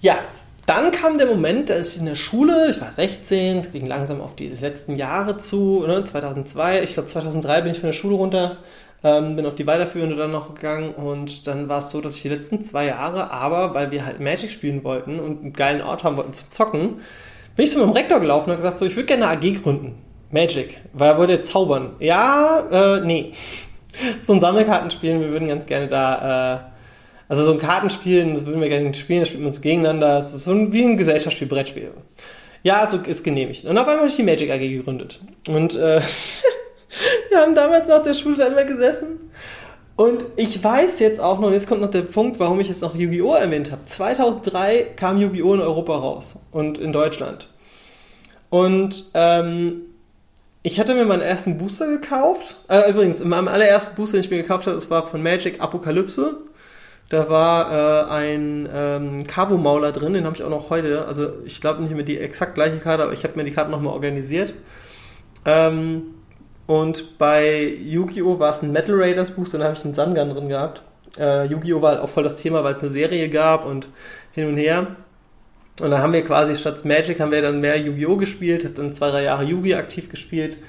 [0.00, 0.18] Ja,
[0.66, 4.20] dann kam der Moment, da ist in der Schule, ich war 16, es ging langsam
[4.20, 8.14] auf die letzten Jahre zu, ne, 2002, ich glaube 2003 bin ich von der Schule
[8.14, 8.58] runter,
[9.04, 12.22] ähm, bin auf die weiterführende dann noch gegangen und dann war es so, dass ich
[12.22, 16.04] die letzten zwei Jahre, aber weil wir halt Magic spielen wollten und einen geilen Ort
[16.04, 17.00] haben wollten zum Zocken,
[17.56, 19.62] bin ich so mit dem Rektor gelaufen und gesagt, so, ich würde gerne eine AG
[19.62, 19.94] gründen.
[20.30, 21.90] Magic, weil er wollte jetzt zaubern.
[21.98, 23.32] Ja, äh, nee.
[24.20, 26.58] so ein Sammelkartenspiel, wir würden ganz gerne da, äh,
[27.28, 30.32] also so ein Kartenspiel, das würden wir gerne spielen, da spielt man so gegeneinander, das
[30.32, 31.90] ist so ein, wie ein Gesellschaftsspiel, Brettspiel.
[32.62, 33.64] Ja, so ist genehmigt.
[33.64, 35.20] Und auf einmal habe ich die Magic AG gegründet.
[35.48, 36.00] Und äh,
[37.30, 39.30] wir haben damals nach der Schule da immer gesessen.
[39.96, 42.82] Und ich weiß jetzt auch noch, und jetzt kommt noch der Punkt, warum ich jetzt
[42.82, 43.34] noch Yu-Gi-Oh!
[43.34, 43.82] erwähnt habe.
[43.86, 45.54] 2003 kam Yu-Gi-Oh!
[45.54, 47.48] in Europa raus und in Deutschland.
[48.48, 49.82] Und ähm,
[50.62, 52.56] ich hatte mir meinen ersten Booster gekauft.
[52.68, 56.38] Äh, übrigens, meinem allerersten Booster, den ich mir gekauft habe, das war von Magic Apokalypse.
[57.08, 61.04] Da war äh, ein ähm, Cavo-Mauler drin, den habe ich auch noch heute.
[61.04, 63.70] Also ich glaube nicht mehr die exakt gleiche Karte, aber ich habe mir die Karte
[63.70, 64.54] nochmal organisiert.
[65.44, 66.14] Ähm,
[66.72, 68.38] und bei Yu-Gi-Oh!
[68.38, 70.82] war es ein Metal Raiders Booster, da habe ich einen Sangan drin gehabt.
[71.18, 71.82] Äh, Yu-Gi-Oh!
[71.82, 73.88] war halt auch voll das Thema, weil es eine Serie gab und
[74.32, 74.86] hin und her.
[75.82, 78.16] Und dann haben wir quasi statt Magic haben wir dann mehr Yu-Gi-Oh!
[78.16, 80.60] gespielt, habe dann zwei, drei Jahre Yu-Gi aktiv gespielt.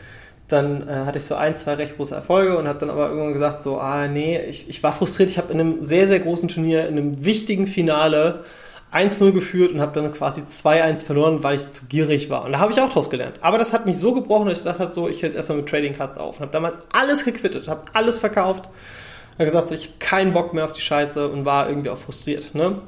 [0.50, 3.32] Dann äh, hatte ich so ein, zwei recht große Erfolge und habe dann aber irgendwann
[3.32, 5.30] gesagt, so, ah nee, ich, ich war frustriert.
[5.30, 8.44] Ich habe in einem sehr, sehr großen Turnier, in einem wichtigen Finale
[8.94, 12.46] 1-0 geführt und habe dann quasi 2-1 verloren, weil ich zu gierig war.
[12.46, 13.38] Und da habe ich auch draus gelernt.
[13.42, 15.70] Aber das hat mich so gebrochen, dass ich dachte so, ich höre jetzt erstmal mit
[15.70, 16.38] Trading Cards auf.
[16.38, 18.66] Und habe damals alles gequittet, habe alles verkauft.
[19.34, 21.98] Habe gesagt, so, ich habe keinen Bock mehr auf die Scheiße und war irgendwie auch
[21.98, 22.54] frustriert.
[22.54, 22.82] Ne?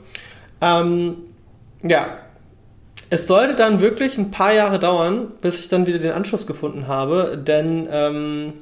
[0.62, 1.18] Ähm,
[1.82, 2.20] ja,
[3.10, 6.88] es sollte dann wirklich ein paar Jahre dauern, bis ich dann wieder den Anschluss gefunden
[6.88, 8.54] habe, denn ähm,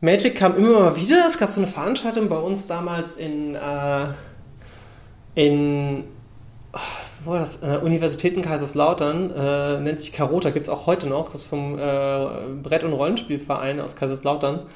[0.00, 1.24] Magic kam immer mal wieder.
[1.26, 4.06] Es gab so eine Veranstaltung bei uns damals in, äh,
[5.38, 6.02] in
[6.72, 6.78] oh,
[7.24, 7.62] wo war das?
[7.62, 11.42] An der Universität in Kaiserslautern, äh, nennt sich Carota, gibt es auch heute noch, das
[11.42, 12.26] ist vom äh,
[12.62, 14.66] Brett- und Rollenspielverein aus Kaiserslautern.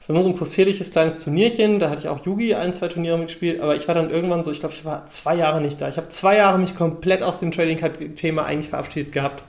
[0.00, 3.18] Es war nur ein possierliches kleines Turnierchen, da hatte ich auch Yugi ein, zwei Turniere
[3.18, 5.88] mitgespielt, aber ich war dann irgendwann so, ich glaube, ich war zwei Jahre nicht da.
[5.88, 9.44] Ich habe zwei Jahre mich komplett aus dem Trading Card-Thema eigentlich verabschiedet gehabt.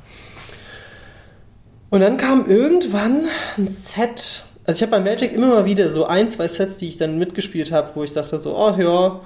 [1.89, 3.24] Und dann kam irgendwann
[3.58, 4.43] ein Set.
[4.65, 7.17] Also ich habe bei Magic immer mal wieder so ein, zwei Sets, die ich dann
[7.17, 9.21] mitgespielt habe, wo ich dachte so, oh ja,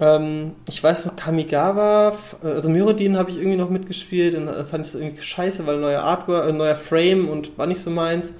[0.00, 4.92] ähm, ich weiß noch, Kamigawa, also Myrodin habe ich irgendwie noch mitgespielt und fand ich
[4.92, 8.32] es irgendwie scheiße, weil neuer Artwork, äh, neuer Frame und war nicht so meins.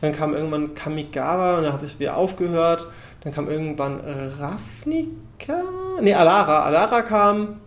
[0.00, 2.88] Dann kam irgendwann Kamigawa und dann habe ich wieder aufgehört.
[3.22, 5.62] Dann kam irgendwann Ravnica?
[6.00, 6.64] Ne, Alara.
[6.64, 7.60] Alara kam.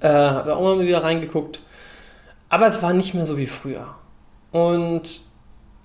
[0.00, 1.60] Äh, habe auch mal wieder reingeguckt.
[2.48, 3.96] Aber es war nicht mehr so wie früher.
[4.52, 5.22] Und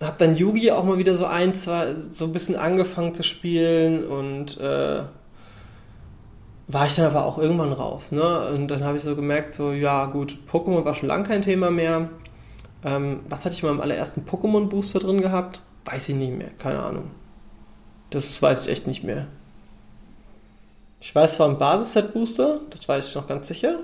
[0.02, 4.06] habe dann Yugi auch mal wieder so ein, zwei, so ein bisschen angefangen zu spielen
[4.06, 5.02] und äh,
[6.68, 8.12] war ich dann aber auch irgendwann raus.
[8.12, 8.50] Ne?
[8.50, 11.72] Und dann habe ich so gemerkt, so, ja gut, Pokémon war schon lange kein Thema
[11.72, 12.10] mehr.
[12.84, 15.62] Ähm, was hatte ich mal im allerersten Pokémon-Booster drin gehabt?
[15.86, 17.12] Weiß ich nicht mehr, keine Ahnung.
[18.10, 19.28] Das weiß ich echt nicht mehr.
[21.00, 23.80] Ich weiß, es war ein Basisset-Booster, das weiß ich noch ganz sicher.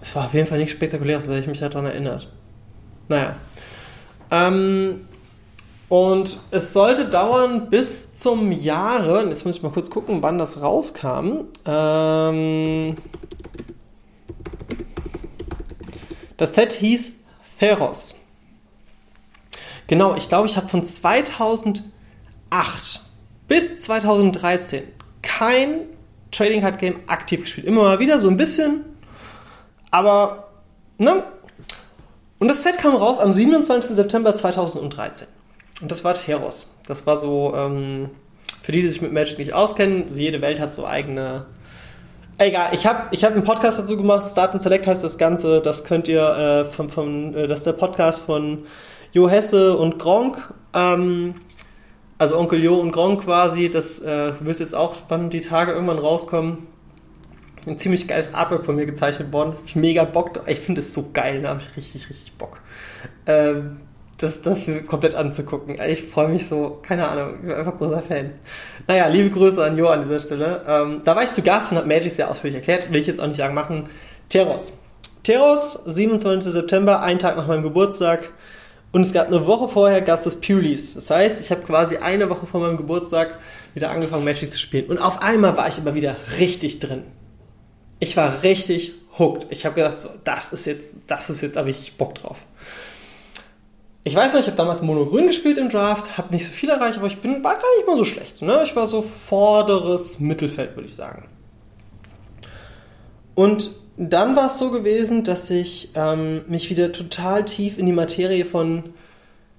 [0.00, 2.28] Es war auf jeden Fall nicht spektakulär, so dass ich mich daran erinnert.
[3.08, 3.36] Naja.
[4.30, 5.06] Ähm,
[5.88, 10.62] und es sollte dauern bis zum Jahre, jetzt muss ich mal kurz gucken, wann das
[10.62, 11.46] rauskam.
[11.66, 12.96] Ähm,
[16.36, 17.20] Das Set hieß
[17.58, 18.16] Theros.
[19.86, 21.84] Genau, ich glaube, ich habe von 2008
[23.46, 24.84] bis 2013
[25.22, 25.86] kein
[26.30, 27.66] Trading Card Game aktiv gespielt.
[27.66, 28.84] Immer mal wieder so ein bisschen,
[29.90, 30.48] aber
[30.98, 31.24] ne?
[32.40, 33.94] Und das Set kam raus am 27.
[33.94, 35.28] September 2013.
[35.82, 36.68] Und das war Theros.
[36.86, 38.10] Das war so, ähm,
[38.62, 41.46] für die, die sich mit Magic nicht auskennen, jede Welt hat so eigene
[42.36, 45.60] Egal, ich habe ich hab einen Podcast dazu gemacht, Start and Select heißt das Ganze,
[45.60, 48.66] das könnt ihr äh, von, von äh, das ist der Podcast von
[49.12, 51.36] Jo Hesse und Gronk, ähm,
[52.18, 56.00] also Onkel Jo und Gronk quasi, das äh, wird jetzt auch, wann die Tage irgendwann
[56.00, 56.66] rauskommen,
[57.68, 61.10] ein ziemlich geiles Artwork von mir gezeichnet worden, ich mega Bock, ich finde es so
[61.12, 62.58] geil, da habe ich richtig, richtig Bock.
[63.26, 63.76] Ähm,
[64.24, 65.76] das, das komplett anzugucken.
[65.88, 68.32] Ich freue mich so, keine Ahnung, ich bin einfach großer Fan.
[68.86, 70.62] Naja, liebe Grüße an Jo an dieser Stelle.
[70.66, 73.20] Ähm, da war ich zu Gast und habe Magic sehr ausführlich erklärt, will ich jetzt
[73.20, 73.88] auch nicht lang machen.
[74.28, 74.78] Teros.
[75.22, 76.52] Teros, 27.
[76.52, 78.30] September, ein Tag nach meinem Geburtstag.
[78.92, 80.94] Und es gab eine Woche vorher gab es das Pre-Release.
[80.94, 83.38] Das heißt, ich habe quasi eine Woche vor meinem Geburtstag
[83.74, 84.86] wieder angefangen, Magic zu spielen.
[84.86, 87.02] Und auf einmal war ich aber wieder richtig drin.
[87.98, 89.46] Ich war richtig hooked.
[89.50, 92.38] Ich habe gedacht, so, das ist jetzt, das ist jetzt, habe ich Bock drauf.
[94.06, 96.98] Ich weiß noch, ich habe damals Mono-Grün gespielt im Draft, habe nicht so viel erreicht,
[96.98, 98.42] aber ich bin, war gar nicht mal so schlecht.
[98.42, 98.60] Ne?
[98.62, 101.26] Ich war so vorderes Mittelfeld, würde ich sagen.
[103.34, 107.92] Und dann war es so gewesen, dass ich ähm, mich wieder total tief in die
[107.92, 108.92] Materie von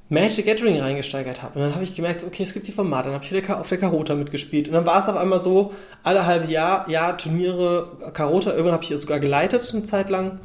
[0.10, 1.58] Magic Gathering reingesteigert habe.
[1.58, 3.06] Und dann habe ich gemerkt, okay, es gibt die Formate.
[3.06, 4.68] Dann habe ich wieder auf der Karota mitgespielt.
[4.68, 8.84] Und dann war es auf einmal so, alle halbe Jahr, ja, Turniere, Karota, irgendwann habe
[8.84, 10.40] ich es sogar geleitet, eine Zeit lang.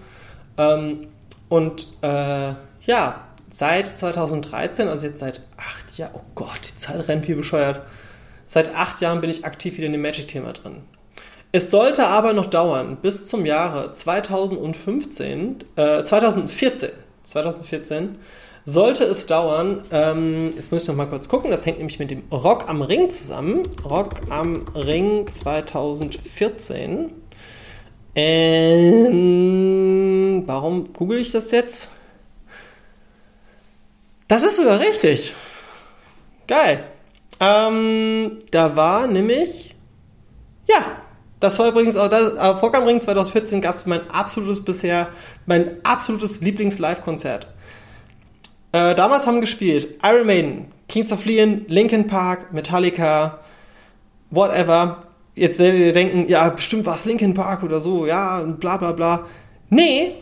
[0.56, 1.08] Ähm,
[1.50, 2.54] und äh,
[2.86, 7.82] ja, seit 2013, also jetzt seit acht Jahren, oh Gott, die Zeit rennt wie bescheuert.
[8.46, 10.82] Seit acht Jahren bin ich aktiv wieder in dem Magic-Thema drin.
[11.52, 16.90] Es sollte aber noch dauern, bis zum Jahre 2015, äh, 2014,
[17.24, 18.18] 2014,
[18.64, 22.12] sollte es dauern, ähm, jetzt muss ich noch mal kurz gucken, das hängt nämlich mit
[22.12, 23.62] dem Rock am Ring zusammen.
[23.84, 27.12] Rock am Ring 2014.
[28.14, 29.14] Ähm,
[30.46, 31.90] warum google ich das jetzt?
[34.30, 35.34] Das ist sogar richtig.
[36.46, 36.84] Geil.
[37.40, 39.74] Ähm, da war nämlich,
[40.68, 41.02] ja,
[41.40, 45.08] das war übrigens auch, das, am Ring 2014 gab es mein absolutes bisher,
[45.46, 47.48] mein absolutes Lieblings-Live-Konzert.
[48.70, 53.40] Äh, damals haben gespielt Iron Maiden, Kings of Leon, Linkin Park, Metallica,
[54.30, 55.08] whatever.
[55.34, 58.92] Jetzt werdet ihr denken, ja, bestimmt war es Linkin Park oder so, ja, bla bla
[58.92, 59.26] bla.
[59.70, 60.12] Nee,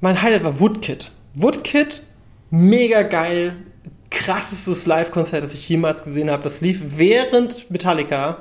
[0.00, 1.10] mein Highlight war Woodkid.
[1.34, 2.04] Woodkid,
[2.50, 3.56] mega geil,
[4.10, 6.42] krassestes Live-Konzert, das ich jemals gesehen habe.
[6.42, 8.38] Das lief während Metallica.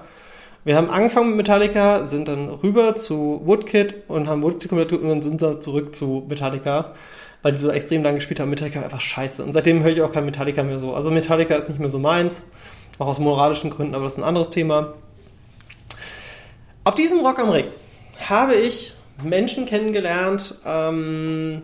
[0.65, 5.09] Wir haben angefangen mit Metallica, sind dann rüber zu Woodkid und haben Woodkid komplett und
[5.09, 6.93] dann sind wir zurück zu Metallica
[7.43, 8.49] weil die so extrem lange gespielt haben.
[8.49, 9.43] Metallica war einfach scheiße.
[9.43, 10.95] Und seitdem höre ich auch kein Metallica mehr so.
[10.95, 12.43] Also Metallica ist nicht mehr so meins,
[12.97, 14.93] auch aus moralischen Gründen, aber das ist ein anderes Thema.
[16.85, 17.67] Auf diesem Rock am Ring
[18.27, 20.59] habe ich Menschen kennengelernt.
[20.65, 21.63] Ähm,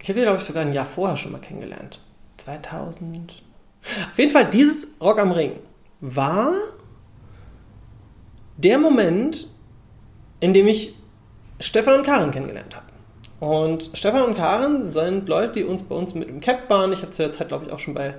[0.00, 2.00] ich habe die, glaube ich, sogar ein Jahr vorher schon mal kennengelernt.
[2.38, 3.42] 2000.
[4.10, 5.52] Auf jeden Fall, dieses Rock am Ring
[6.00, 6.52] war
[8.56, 9.48] der Moment,
[10.40, 10.94] in dem ich
[11.60, 12.86] Stefan und Karin kennengelernt habe.
[13.40, 16.92] Und Stefan und Karen sind Leute, die uns bei uns mit im Cap waren.
[16.92, 18.14] Ich habe zu der Zeit, glaube ich, auch schon bei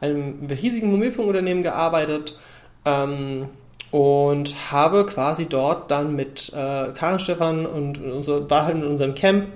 [0.00, 2.38] einem hiesigen Mobilfunkunternehmen gearbeitet.
[2.84, 3.48] Ähm,
[3.90, 9.14] und habe quasi dort dann mit äh, Karin, Stefan und, so, war halt in unserem
[9.14, 9.48] Camp,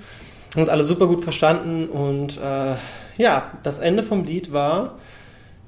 [0.54, 2.74] haben uns alle super gut verstanden und äh,
[3.16, 4.98] ja, das Ende vom Lied war,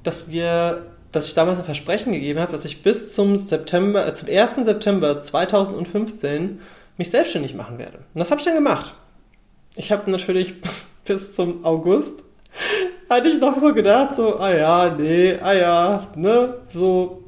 [0.03, 4.15] dass wir, dass ich damals ein Versprechen gegeben habe, dass ich bis zum September, äh,
[4.15, 4.57] zum 1.
[4.57, 6.61] September 2015
[6.97, 7.99] mich selbstständig machen werde.
[8.15, 8.95] Und das habe ich dann gemacht
[9.77, 10.55] ich habe natürlich
[11.05, 12.25] bis zum August
[13.09, 17.23] hatte ich noch so gedacht, so, ah ja, nee, ah ja, ne, so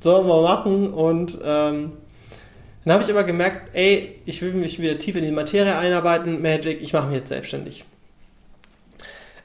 [0.00, 0.92] sollen wir machen.
[0.92, 1.92] Und ähm,
[2.84, 6.42] dann habe ich aber gemerkt, ey, ich will mich wieder tief in die Materie einarbeiten,
[6.42, 7.84] Magic, ich mache mich jetzt selbstständig.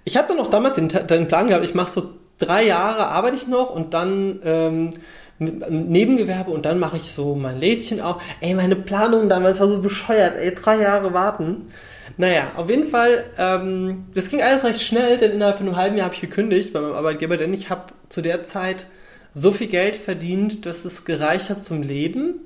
[0.03, 3.47] Ich hatte noch damals den, den Plan gehabt, ich mache so drei Jahre, arbeite ich
[3.47, 4.93] noch und dann ähm,
[5.39, 8.21] mit Nebengewerbe und dann mache ich so mein Lädchen auch.
[8.41, 11.71] Ey, meine Planung damals war so bescheuert, ey, drei Jahre warten.
[12.17, 15.95] Naja, auf jeden Fall, ähm, das ging alles recht schnell, denn innerhalb von einem halben
[15.95, 18.87] Jahr habe ich gekündigt bei meinem Arbeitgeber, denn ich habe zu der Zeit
[19.33, 22.41] so viel Geld verdient, dass es gereicht hat zum Leben.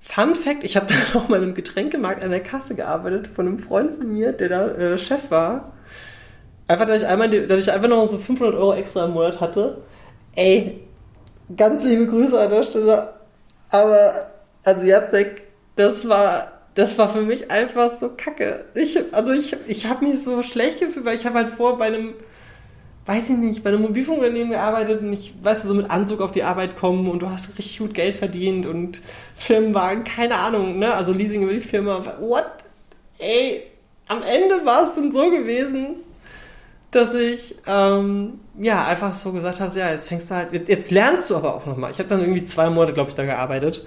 [0.00, 3.58] Fun Fact, ich habe dann auch mal im Getränkemarkt an der Kasse gearbeitet von einem
[3.58, 5.72] Freund von mir, der da äh, Chef war.
[6.66, 9.82] Einfach, dass ich, einmal, dass ich einfach noch so 500 Euro extra im Monat hatte.
[10.36, 10.80] Ey,
[11.56, 13.14] ganz liebe Grüße an der Stelle.
[13.70, 14.30] Aber,
[14.62, 15.42] also Jacek,
[15.76, 18.64] das war das war für mich einfach so kacke.
[18.74, 21.86] Ich, also ich, ich habe mich so schlecht gefühlt, weil ich habe halt vor bei
[21.86, 22.14] einem,
[23.06, 26.32] weiß ich nicht, bei einem Mobilfunkunternehmen gearbeitet und ich, weißt du, so mit Anzug auf
[26.32, 29.02] die Arbeit kommen und du hast richtig gut Geld verdient und
[29.34, 30.94] Firmenwagen, keine Ahnung, ne?
[30.94, 32.04] Also Leasing über die Firma.
[32.20, 32.46] What?
[33.18, 33.64] Ey,
[34.06, 35.96] am Ende war es dann so gewesen,
[36.90, 40.90] dass ich ähm, ja einfach so gesagt habe, ja, jetzt fängst du halt, jetzt, jetzt
[40.90, 41.90] lernst du aber auch nochmal.
[41.90, 43.86] Ich habe dann irgendwie zwei Monate, glaube ich, da gearbeitet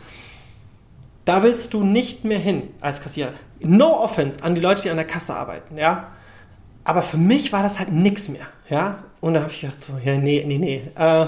[1.26, 3.34] da willst du nicht mehr hin als Kassierer.
[3.60, 6.12] No offense an die Leute, die an der Kasse arbeiten, ja.
[6.84, 9.04] Aber für mich war das halt nichts mehr, ja.
[9.22, 11.28] Und da habe ich gedacht so, ja, nee, nee, nee, äh,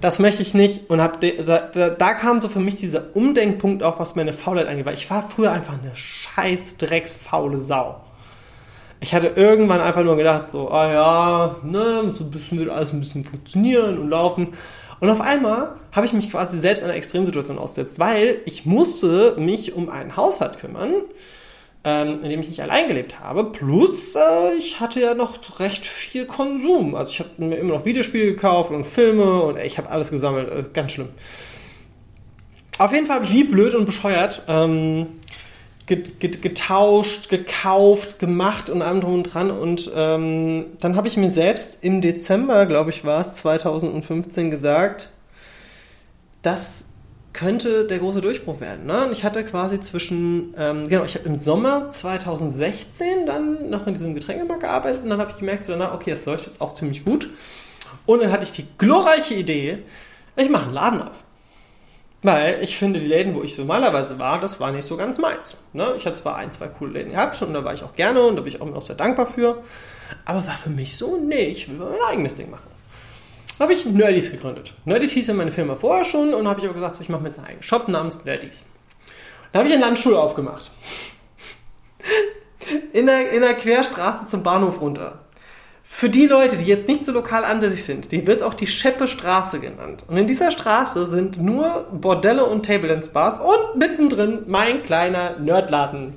[0.00, 0.88] das möchte ich nicht.
[0.88, 4.86] Und hab da, da, kam so für mich dieser Umdenkpunkt auch, was meine Faulheit angeht.
[4.86, 8.00] Weil ich war früher einfach eine scheiß drecksfaule Sau.
[9.00, 12.92] Ich hatte irgendwann einfach nur gedacht, so, ah ja, ne, so ein bisschen wird alles
[12.92, 14.54] ein bisschen funktionieren und laufen.
[15.00, 19.74] Und auf einmal habe ich mich quasi selbst einer Extremsituation ausgesetzt, weil ich musste mich
[19.74, 20.92] um einen Haushalt kümmern.
[21.84, 23.44] Ähm, in dem ich nicht allein gelebt habe.
[23.44, 26.94] Plus, äh, ich hatte ja noch recht viel Konsum.
[26.94, 30.10] Also ich habe mir immer noch Videospiele gekauft und Filme und ey, ich habe alles
[30.10, 30.50] gesammelt.
[30.50, 31.08] Äh, ganz schlimm.
[32.78, 35.06] Auf jeden Fall habe ich wie blöd und bescheuert ähm,
[35.86, 39.50] get, get, getauscht, gekauft, gemacht und allem drum und dran.
[39.50, 45.10] Und ähm, dann habe ich mir selbst im Dezember, glaube ich, war es 2015 gesagt,
[46.42, 46.87] das
[47.38, 48.86] könnte der große Durchbruch werden.
[48.86, 49.06] Ne?
[49.06, 53.94] Und ich hatte quasi zwischen, ähm, genau, ich habe im Sommer 2016 dann noch in
[53.94, 56.74] diesem Getränkemarkt gearbeitet und dann habe ich gemerkt, so danach, okay, das läuft jetzt auch
[56.74, 57.30] ziemlich gut.
[58.06, 59.78] Und dann hatte ich die glorreiche Idee,
[60.34, 61.22] ich mache einen Laden auf.
[62.22, 65.58] Weil ich finde, die Läden, wo ich normalerweise war, das war nicht so ganz meins.
[65.72, 65.94] Ne?
[65.96, 68.34] Ich hatte zwar ein, zwei coole Läden gehabt und da war ich auch gerne und
[68.34, 69.62] da bin ich auch noch sehr dankbar für.
[70.24, 72.77] Aber war für mich so, nee, ich will mein eigenes Ding machen.
[73.58, 74.74] Habe ich Nerdies gegründet.
[74.84, 77.22] Nerdies hieß ja meine Firma vorher schon und habe ich aber gesagt, so, ich mache
[77.22, 78.64] mir jetzt einen eigenen Shop namens Nerdies.
[79.52, 80.70] Da habe ich eine Landschule aufgemacht.
[82.92, 85.20] In der, in der Querstraße zum Bahnhof runter.
[85.82, 89.08] Für die Leute, die jetzt nicht so lokal ansässig sind, die wird auch die Scheppe
[89.08, 90.04] Straße genannt.
[90.06, 95.38] Und in dieser Straße sind nur Bordelle und Table Dance Bars und mittendrin mein kleiner
[95.38, 96.12] Nerdladen.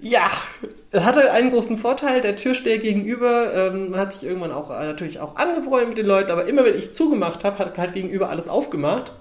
[0.00, 0.30] Ja,
[0.92, 2.20] es hatte einen großen Vorteil.
[2.20, 6.30] Der Türsteher gegenüber ähm, hat sich irgendwann auch äh, natürlich auch angefreundet mit den Leuten,
[6.30, 9.12] aber immer wenn ich zugemacht habe, hat halt gegenüber alles aufgemacht.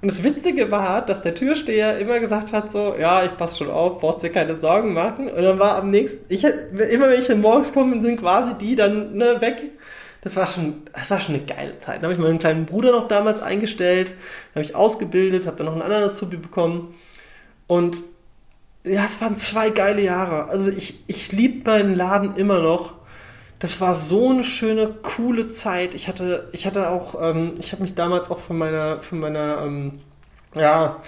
[0.00, 3.70] Und das Witzige war, dass der Türsteher immer gesagt hat, so, ja, ich passe schon
[3.70, 5.30] auf, brauchst dir keine Sorgen machen.
[5.30, 8.74] Und dann war am nächsten, ich, immer wenn ich dann morgens komme, sind quasi die
[8.74, 9.62] dann ne, weg.
[10.20, 11.96] Das war schon, das war schon eine geile Zeit.
[11.96, 14.14] Dann habe ich meinen kleinen Bruder noch damals eingestellt,
[14.54, 16.94] habe ich ausgebildet, habe dann noch einen anderen Azubi bekommen.
[17.66, 17.96] Und
[18.84, 20.46] ja, es waren zwei geile Jahre.
[20.48, 22.94] Also ich, ich liebe meinen Laden immer noch
[23.64, 25.94] das war so eine schöne, coole Zeit.
[25.94, 29.62] Ich hatte, ich hatte auch, ähm, ich habe mich damals auch von meiner, von meiner,
[29.62, 30.00] ähm,
[30.54, 30.98] ja,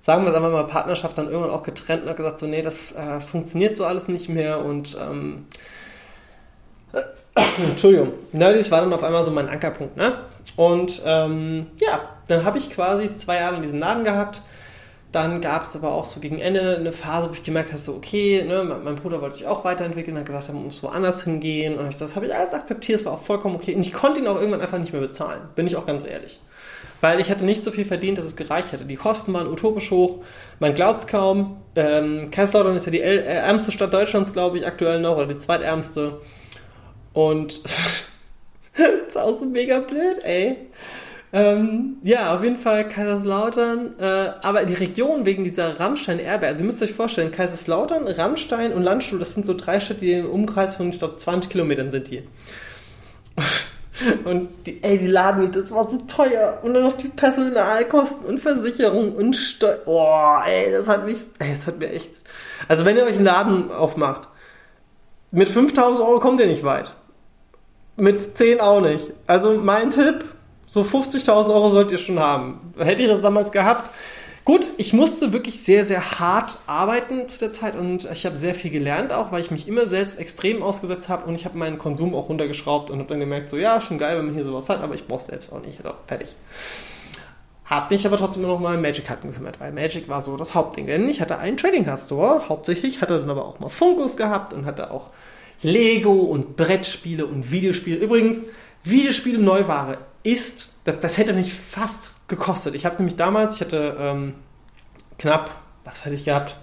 [0.00, 2.62] sagen wir es einfach mal, Partnerschaft dann irgendwann auch getrennt und habe gesagt, so, nee,
[2.62, 5.46] das äh, funktioniert so alles nicht mehr und ähm,
[6.94, 7.02] äh,
[7.68, 10.14] Entschuldigung, Nerdies war dann auf einmal so mein Ankerpunkt, ne?
[10.56, 14.40] Und ähm, ja, dann habe ich quasi zwei Jahre in diesem Laden gehabt
[15.12, 17.94] dann gab es aber auch so gegen Ende eine Phase, wo ich gemerkt habe, so
[17.94, 22.00] okay, ne, mein Bruder wollte sich auch weiterentwickeln, hat gesagt, er muss woanders hingehen und
[22.00, 24.36] das habe ich alles akzeptiert, es war auch vollkommen okay und ich konnte ihn auch
[24.36, 26.40] irgendwann einfach nicht mehr bezahlen, bin ich auch ganz ehrlich.
[27.00, 28.86] Weil ich hatte nicht so viel verdient, dass es gereicht hätte.
[28.86, 30.22] Die Kosten waren utopisch hoch,
[30.60, 31.58] man glaubt es kaum.
[31.74, 35.38] Ähm, Kaiserslautern ist ja die äh, ärmste Stadt Deutschlands, glaube ich, aktuell noch, oder die
[35.38, 36.20] zweitärmste.
[37.12, 37.62] Und
[38.76, 40.56] das ist auch so mega blöd, ey.
[41.36, 46.64] Ähm, ja, auf jeden Fall Kaiserslautern, äh, aber die Region wegen dieser Rammstein-Erbe, also ihr
[46.64, 50.76] müsst euch vorstellen, Kaiserslautern, Rammstein und Landstuhl, das sind so drei Städte, die im Umkreis
[50.76, 52.22] von, ich glaube, 20 Kilometern sind die.
[54.24, 56.58] Und die, ey, die Ladenmiete, das war so teuer.
[56.62, 59.78] Und dann noch die Personalkosten und Versicherung und Steuer.
[59.86, 62.22] Boah, ey, das hat mich, ey, das hat mir echt.
[62.68, 64.28] Also, wenn ihr euch einen Laden aufmacht,
[65.30, 66.94] mit 5000 Euro kommt ihr nicht weit.
[67.96, 69.12] Mit 10 auch nicht.
[69.26, 70.26] Also, mein Tipp,
[70.66, 72.72] so 50.000 Euro sollt ihr schon haben.
[72.76, 73.90] Hätte ich das damals gehabt.
[74.44, 78.54] Gut, ich musste wirklich sehr, sehr hart arbeiten zu der Zeit und ich habe sehr
[78.54, 81.78] viel gelernt auch, weil ich mich immer selbst extrem ausgesetzt habe und ich habe meinen
[81.78, 84.68] Konsum auch runtergeschraubt und habe dann gemerkt, so ja, schon geil, wenn man hier sowas
[84.68, 85.84] hat, aber ich brauche selbst auch nicht.
[85.84, 86.36] Also, fertig.
[87.64, 90.86] Hab mich aber trotzdem noch mal Magic-Karten gekümmert, weil Magic war so das Hauptding.
[90.86, 94.54] Denn ich hatte einen Trading Card Store, hauptsächlich, hatte dann aber auch mal Funkus gehabt
[94.54, 95.10] und hatte auch
[95.62, 97.96] Lego und Brettspiele und Videospiele.
[97.96, 98.44] Übrigens,
[98.84, 102.74] Videospiele Neuware ist, das, das hätte mich fast gekostet.
[102.74, 104.34] Ich habe nämlich damals, ich hatte ähm,
[105.18, 105.50] knapp,
[105.84, 106.56] was hätte ich gehabt?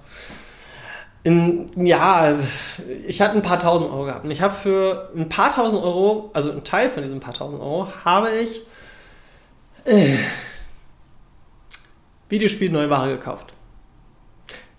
[1.23, 2.37] In, ja,
[3.07, 4.25] ich hatte ein paar tausend Euro gehabt.
[4.25, 7.61] Und ich habe für ein paar tausend Euro, also ein Teil von diesen paar tausend
[7.61, 8.61] Euro, habe ich
[9.85, 10.17] äh,
[12.27, 13.53] Videospiel Neuware gekauft.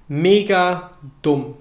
[0.09, 0.91] Mega
[1.23, 1.57] dumm.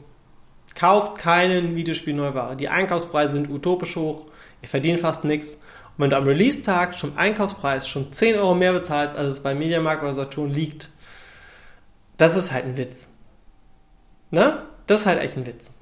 [0.75, 2.57] Kauft keinen Videospiel Neuware.
[2.57, 4.25] Die Einkaufspreise sind utopisch hoch.
[4.61, 5.61] Ihr verdient fast nichts.
[5.97, 9.53] Und wenn du am Release-Tag schon Einkaufspreis schon 10 Euro mehr bezahlst, als es bei
[9.53, 10.89] Mediamarkt oder Saturn liegt,
[12.17, 13.11] das ist halt ein Witz.
[14.31, 14.63] Ne?
[14.87, 15.73] Das ist halt echt ein Witz.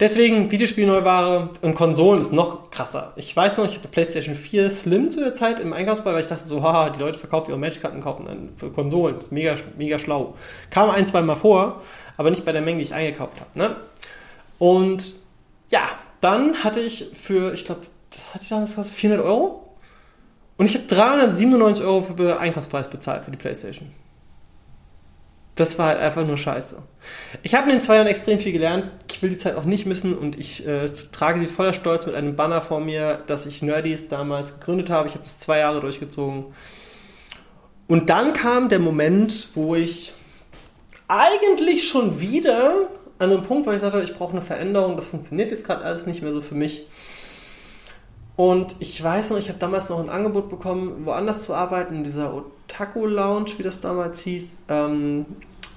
[0.00, 3.12] Deswegen Videospielneuware und Konsolen ist noch krasser.
[3.16, 6.28] Ich weiß noch, ich hatte PlayStation 4 Slim zu der Zeit im Einkaufspreis, weil ich
[6.28, 9.16] dachte so, haha, die Leute verkaufen ihre Matchkarten, kaufen dann für Konsolen.
[9.16, 10.36] Das ist mega, mega schlau.
[10.70, 11.82] Kam ein, zwei Mal vor,
[12.16, 13.50] aber nicht bei der Menge, die ich eingekauft habe.
[13.58, 13.76] Ne?
[14.58, 15.16] Und
[15.70, 15.82] ja,
[16.22, 18.96] dann hatte ich für, ich glaube, was hat die damals gekostet?
[18.96, 19.76] 400 Euro?
[20.56, 23.90] Und ich habe 397 Euro für Einkaufspreis bezahlt für die Playstation.
[25.54, 26.82] Das war halt einfach nur scheiße.
[27.42, 28.90] Ich habe in den zwei Jahren extrem viel gelernt.
[29.10, 32.14] Ich will die Zeit auch nicht missen und ich äh, trage sie voller Stolz mit
[32.14, 35.08] einem Banner vor mir, dass ich Nerdies damals gegründet habe.
[35.08, 36.46] Ich habe das zwei Jahre durchgezogen.
[37.88, 40.12] Und dann kam der Moment, wo ich
[41.08, 42.88] eigentlich schon wieder
[43.18, 46.06] an einem Punkt, wo ich sagte, ich brauche eine Veränderung, das funktioniert jetzt gerade alles
[46.06, 46.86] nicht mehr so für mich.
[48.40, 52.04] Und ich weiß noch, ich habe damals noch ein Angebot bekommen, woanders zu arbeiten, in
[52.04, 54.62] dieser Otaku Lounge, wie das damals hieß.
[54.70, 55.26] Ähm,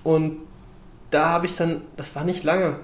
[0.05, 0.37] und
[1.09, 2.77] da habe ich dann, das war nicht lange,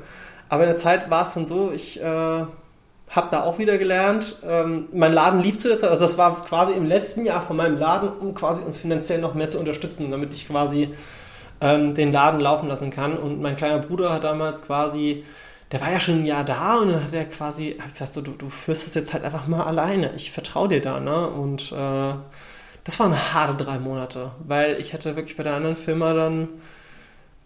[0.49, 4.39] aber in der Zeit war es dann so, ich äh, habe da auch wieder gelernt.
[4.45, 7.55] Ähm, mein Laden lief zu der Zeit, also das war quasi im letzten Jahr von
[7.55, 10.89] meinem Laden, um quasi uns finanziell noch mehr zu unterstützen, damit ich quasi
[11.61, 13.15] ähm, den Laden laufen lassen kann.
[13.15, 15.23] Und mein kleiner Bruder hat damals quasi,
[15.71, 18.21] der war ja schon ein Jahr da und dann hat er quasi hab gesagt, so,
[18.21, 20.13] du, du führst es jetzt halt einfach mal alleine.
[20.15, 21.27] Ich vertraue dir da, ne?
[21.27, 22.13] Und äh,
[22.83, 26.47] das waren harte drei Monate, weil ich hätte wirklich bei der anderen Firma dann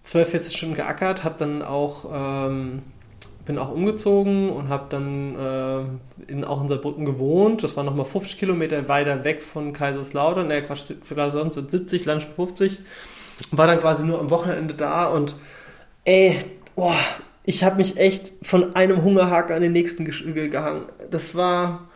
[0.04, 2.84] 12, 14 Stunden geackert, habe dann auch ähm,
[3.46, 7.64] bin auch umgezogen und habe dann äh, in, auch in Saarbrücken gewohnt.
[7.64, 10.48] Das war nochmal 50 Kilometer weiter weg von Kaiserslautern.
[10.48, 10.94] Ne, Quatsch,
[11.32, 12.80] sonst 70, Land 50.
[13.52, 15.36] War dann quasi nur am Wochenende da und
[16.06, 16.38] ey,
[16.76, 16.96] boah,
[17.44, 20.86] ich habe mich echt von einem Hungerhaken an den nächsten gehangen.
[21.12, 21.90] Das war,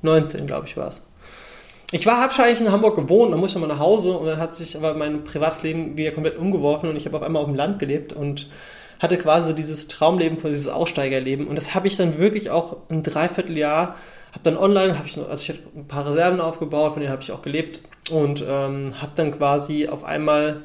[0.04, 1.02] 19, glaube ich, war es.
[1.92, 4.56] Ich war, eigentlich in Hamburg gewohnt, dann musste ich mal nach Hause und dann hat
[4.56, 7.78] sich aber mein Privatleben wieder komplett umgeworfen und ich habe auf einmal auf dem Land
[7.78, 8.48] gelebt und
[8.98, 13.02] hatte quasi dieses Traumleben von dieses Aussteigerleben und das habe ich dann wirklich auch ein
[13.02, 13.96] Dreivierteljahr
[14.34, 17.12] habe dann online, habe ich noch, also ich habe ein paar Reserven aufgebaut, von denen
[17.12, 17.80] habe ich auch gelebt
[18.10, 20.62] und ähm, habe dann quasi auf einmal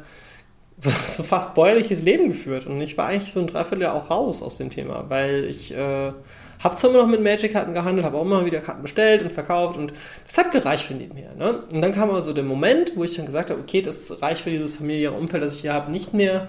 [0.77, 4.41] so, so, fast bäuerliches Leben geführt und ich war eigentlich so ein Dreivierteljahr auch raus
[4.41, 6.11] aus dem Thema, weil ich äh,
[6.59, 9.77] habe zwar immer noch mit Magic-Karten gehandelt, habe auch immer wieder Karten bestellt und verkauft
[9.77, 9.93] und
[10.25, 11.33] das hat gereicht für nebenher.
[11.35, 11.63] Ne?
[11.71, 14.49] Und dann kam also der Moment, wo ich dann gesagt habe, okay, das reicht für
[14.49, 16.47] dieses familiäre Umfeld, das ich hier habe, nicht mehr.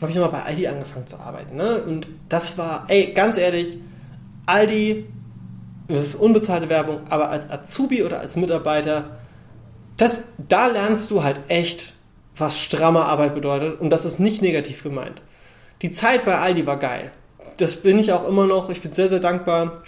[0.00, 1.54] Habe ich nochmal bei Aldi angefangen zu arbeiten.
[1.56, 1.82] Ne?
[1.82, 3.78] Und das war, ey, ganz ehrlich,
[4.46, 5.06] Aldi
[5.88, 9.16] das ist unbezahlte Werbung, aber als Azubi oder als Mitarbeiter,
[9.96, 11.94] das, da lernst du halt echt,
[12.36, 15.20] was stramme Arbeit bedeutet und das ist nicht negativ gemeint.
[15.82, 17.12] Die Zeit bei Aldi war geil.
[17.56, 19.82] Das bin ich auch immer noch, ich bin sehr, sehr dankbar.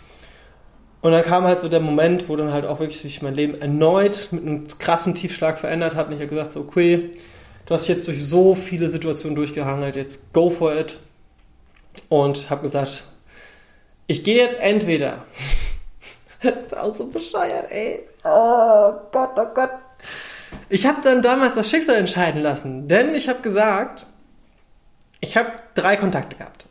[1.00, 3.60] Und dann kam halt so der Moment, wo dann halt auch wirklich sich mein Leben
[3.60, 6.06] erneut mit einem krassen Tiefschlag verändert hat.
[6.06, 7.10] Und ich habe gesagt, so, okay,
[7.66, 10.98] du hast jetzt durch so viele Situationen durchgehangelt, jetzt go for it.
[12.08, 13.04] Und habe gesagt,
[14.06, 15.24] ich gehe jetzt entweder
[16.42, 18.00] das ist auch so bescheuert, ey.
[18.24, 19.70] Oh Gott, oh Gott.
[20.68, 24.06] Ich habe dann damals das Schicksal entscheiden lassen, denn ich habe gesagt,
[25.20, 26.66] ich habe drei Kontakte gehabt.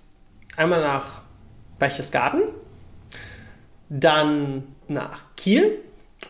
[0.55, 1.21] Einmal nach
[1.79, 2.43] Berchtesgaden,
[3.89, 5.79] dann nach Kiel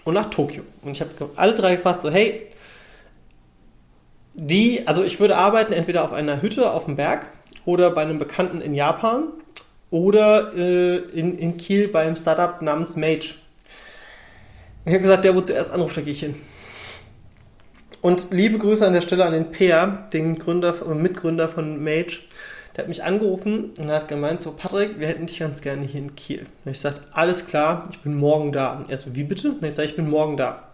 [0.04, 0.64] und nach Tokio.
[0.82, 2.48] Und ich habe alle drei gefragt, so hey,
[4.34, 7.28] die, also ich würde arbeiten entweder auf einer Hütte auf dem Berg
[7.66, 9.26] oder bei einem Bekannten in Japan
[9.92, 13.36] oder äh, in, in Kiel beim Startup namens Mage.
[14.86, 16.36] Ich habe gesagt, der, wo zuerst anruft, da gehe ich hin.
[18.02, 22.20] Und liebe Grüße an der Stelle an den Peer, den Gründer und Mitgründer von Mage.
[22.76, 26.02] Der hat mich angerufen und hat gemeint, so Patrick, wir hätten dich ganz gerne hier
[26.02, 26.48] in Kiel.
[26.66, 28.74] Und ich sagte, alles klar, ich bin morgen da.
[28.74, 29.52] Und er so, wie bitte?
[29.52, 30.70] Und ich sage, ich bin morgen da.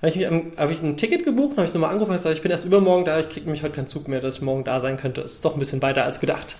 [0.00, 2.42] Dann habe ich, hab ich ein Ticket gebucht, habe ich nochmal angerufen und gesagt, ich
[2.42, 4.80] bin erst übermorgen da, ich kriege nämlich heute keinen Zug mehr, dass ich morgen da
[4.80, 5.20] sein könnte.
[5.20, 6.56] Das ist doch ein bisschen weiter als gedacht.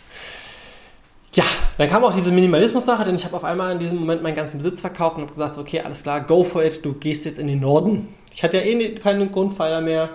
[1.34, 1.44] Ja,
[1.78, 4.58] dann kam auch diese Minimalismus-Sache, denn ich habe auf einmal in diesem Moment meinen ganzen
[4.58, 7.46] Besitz verkauft und habe gesagt, okay, alles klar, go for it, du gehst jetzt in
[7.46, 8.08] den Norden.
[8.32, 10.10] Ich hatte ja eh keinen Grundpfeiler mehr.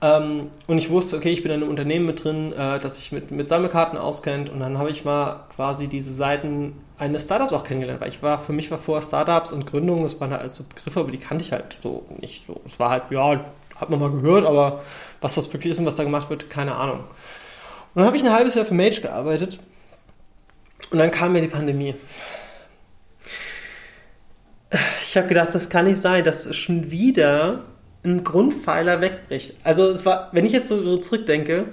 [0.00, 3.10] Ähm, und ich wusste, okay, ich bin in einem Unternehmen mit drin, äh, das sich
[3.10, 4.48] mit, mit Sammelkarten auskennt.
[4.48, 8.38] Und dann habe ich mal quasi diese Seiten eines Startups auch kennengelernt, weil ich war,
[8.38, 11.18] für mich war vorher Startups und Gründungen, das waren halt als so Begriffe, aber die
[11.18, 12.60] kannte ich halt so nicht so.
[12.66, 13.40] Es war halt, ja,
[13.76, 14.82] hat man mal gehört, aber
[15.20, 17.00] was das wirklich ist und was da gemacht wird, keine Ahnung.
[17.00, 19.58] Und dann habe ich ein halbes Jahr für Mage gearbeitet
[20.90, 21.94] Und dann kam mir die Pandemie.
[25.06, 27.64] Ich habe gedacht, das kann nicht sein, dass schon wieder
[28.04, 29.56] ein Grundpfeiler wegbricht.
[29.64, 31.66] Also es war, wenn ich jetzt so zurückdenke,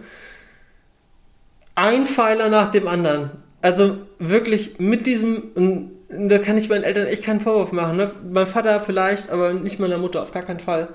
[1.75, 3.31] ein Pfeiler nach dem anderen.
[3.61, 7.97] Also wirklich mit diesem, da kann ich meinen Eltern echt keinen Vorwurf machen.
[7.97, 8.11] Ne?
[8.29, 10.89] Mein Vater vielleicht, aber nicht meiner Mutter, auf gar keinen Fall.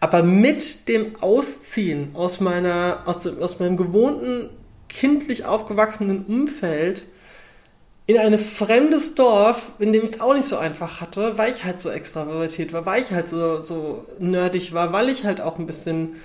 [0.00, 4.48] Aber mit dem Ausziehen aus meiner, aus, aus meinem gewohnten,
[4.88, 7.04] kindlich aufgewachsenen Umfeld
[8.06, 11.64] in ein fremdes Dorf, in dem ich es auch nicht so einfach hatte, weil ich
[11.64, 15.58] halt so extravertiert war, weil ich halt so, so nerdig war, weil ich halt auch
[15.58, 16.16] ein bisschen,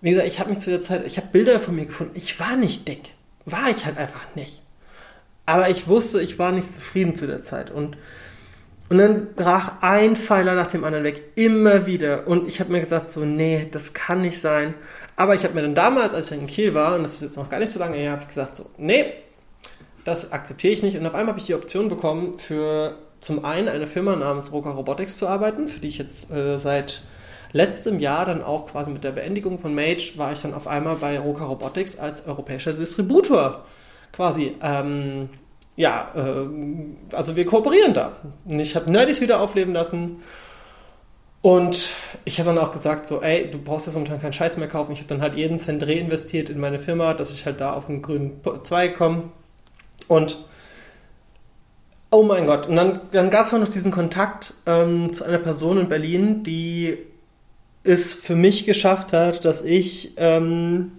[0.00, 2.12] wie gesagt, ich habe mich zu der Zeit, ich habe Bilder von mir gefunden.
[2.14, 3.12] Ich war nicht dick.
[3.44, 4.62] War ich halt einfach nicht.
[5.44, 7.70] Aber ich wusste, ich war nicht zufrieden zu der Zeit.
[7.70, 7.98] Und,
[8.88, 11.22] und dann brach ein Pfeiler nach dem anderen weg.
[11.34, 12.26] Immer wieder.
[12.26, 14.74] Und ich habe mir gesagt, so, nee, das kann nicht sein.
[15.16, 17.36] Aber ich habe mir dann damals, als ich in Kiel war, und das ist jetzt
[17.36, 19.12] noch gar nicht so lange her, habe ich gesagt, so, nee,
[20.04, 20.96] das akzeptiere ich nicht.
[20.96, 24.70] Und auf einmal habe ich die Option bekommen, für zum einen eine Firma namens Roka
[24.70, 27.02] Robotics zu arbeiten, für die ich jetzt äh, seit
[27.52, 30.96] letztem Jahr dann auch quasi mit der Beendigung von Mage war ich dann auf einmal
[30.96, 33.64] bei Roka Robotics als europäischer Distributor
[34.12, 34.54] quasi.
[34.62, 35.30] Ähm,
[35.76, 38.16] ja, äh, also wir kooperieren da.
[38.48, 40.22] Und ich habe Nerdys wieder aufleben lassen.
[41.40, 41.90] Und
[42.24, 44.92] ich habe dann auch gesagt, so, ey, du brauchst jetzt momentan keinen Scheiß mehr kaufen.
[44.92, 47.86] Ich habe dann halt jeden Cent reinvestiert in meine Firma, dass ich halt da auf
[47.86, 49.30] den grünen Zweig komme.
[50.08, 50.36] Und
[52.10, 55.38] oh mein Gott, und dann, dann gab es auch noch diesen Kontakt ähm, zu einer
[55.38, 56.98] Person in Berlin, die
[57.84, 60.92] es für mich geschafft hat, dass ich ähm,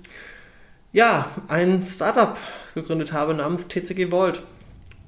[0.93, 2.37] ja ein Startup
[2.73, 4.43] gegründet habe namens TCG Vault.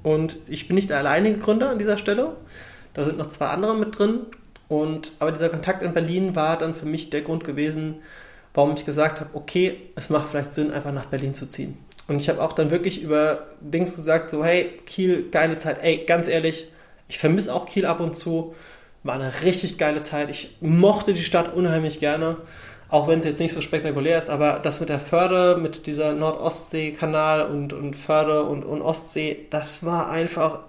[0.03, 2.35] Und ich bin nicht der alleinige Gründer an dieser Stelle.
[2.93, 4.21] Da sind noch zwei andere mit drin.
[4.67, 7.95] Und, aber dieser Kontakt in Berlin war dann für mich der Grund gewesen,
[8.53, 11.77] warum ich gesagt habe, okay, es macht vielleicht Sinn, einfach nach Berlin zu ziehen.
[12.11, 15.77] Und ich habe auch dann wirklich über Dings gesagt, so, hey, Kiel, geile Zeit.
[15.81, 16.67] Ey, ganz ehrlich,
[17.07, 18.53] ich vermisse auch Kiel ab und zu.
[19.03, 20.29] War eine richtig geile Zeit.
[20.29, 22.35] Ich mochte die Stadt unheimlich gerne.
[22.89, 26.11] Auch wenn es jetzt nicht so spektakulär ist, aber das mit der Förde, mit dieser
[26.11, 30.63] Nord-Ostsee-Kanal und, und Förde und, und Ostsee, das war einfach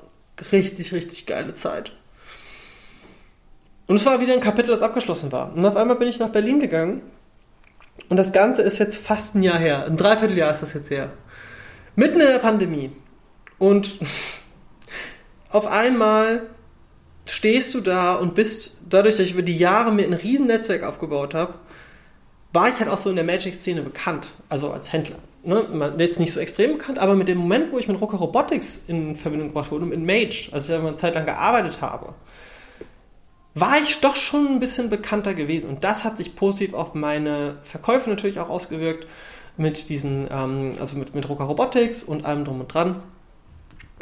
[0.52, 1.90] richtig, richtig geile Zeit.
[3.88, 5.52] Und es war wieder ein Kapitel, das abgeschlossen war.
[5.52, 7.02] Und auf einmal bin ich nach Berlin gegangen.
[8.08, 9.84] Und das Ganze ist jetzt fast ein Jahr her.
[9.86, 11.10] Ein Dreivierteljahr ist das jetzt her.
[11.96, 12.92] Mitten in der Pandemie.
[13.58, 13.98] Und
[15.50, 16.42] auf einmal
[17.28, 20.82] stehst du da und bist, dadurch, dass ich über die Jahre mir ein riesen Netzwerk
[20.82, 21.54] aufgebaut habe,
[22.52, 25.16] war ich halt auch so in der Magic-Szene bekannt, also als Händler.
[25.44, 25.94] Ne?
[25.98, 29.16] Jetzt nicht so extrem bekannt, aber mit dem Moment, wo ich mit Rocker Robotics in
[29.16, 32.14] Verbindung gebracht wurde mit Mage, als ich eine Zeit lang gearbeitet habe,
[33.54, 35.68] war ich doch schon ein bisschen bekannter gewesen.
[35.68, 39.06] Und das hat sich positiv auf meine Verkäufe natürlich auch ausgewirkt
[39.56, 43.02] mit diesen, ähm, also mit, mit Rocker Robotics und allem drum und dran.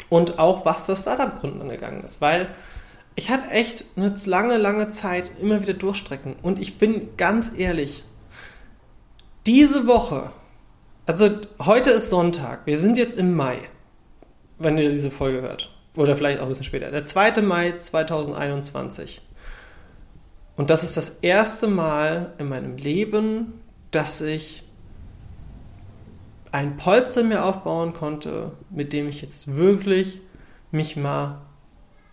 [0.09, 2.49] Und auch was das Startup-Gründen angegangen ist, weil
[3.15, 6.35] ich hatte echt eine lange, lange Zeit immer wieder Durchstrecken.
[6.41, 8.03] Und ich bin ganz ehrlich,
[9.45, 10.31] diese Woche,
[11.05, 11.29] also
[11.59, 13.57] heute ist Sonntag, wir sind jetzt im Mai,
[14.59, 15.71] wenn ihr diese Folge hört.
[15.97, 16.89] Oder vielleicht auch ein bisschen später.
[16.89, 17.41] Der 2.
[17.41, 19.21] Mai 2021.
[20.61, 23.53] Und das ist das erste Mal in meinem Leben,
[23.89, 24.61] dass ich
[26.51, 30.21] ein Polster mir aufbauen konnte, mit dem ich jetzt wirklich
[30.69, 31.41] mich mal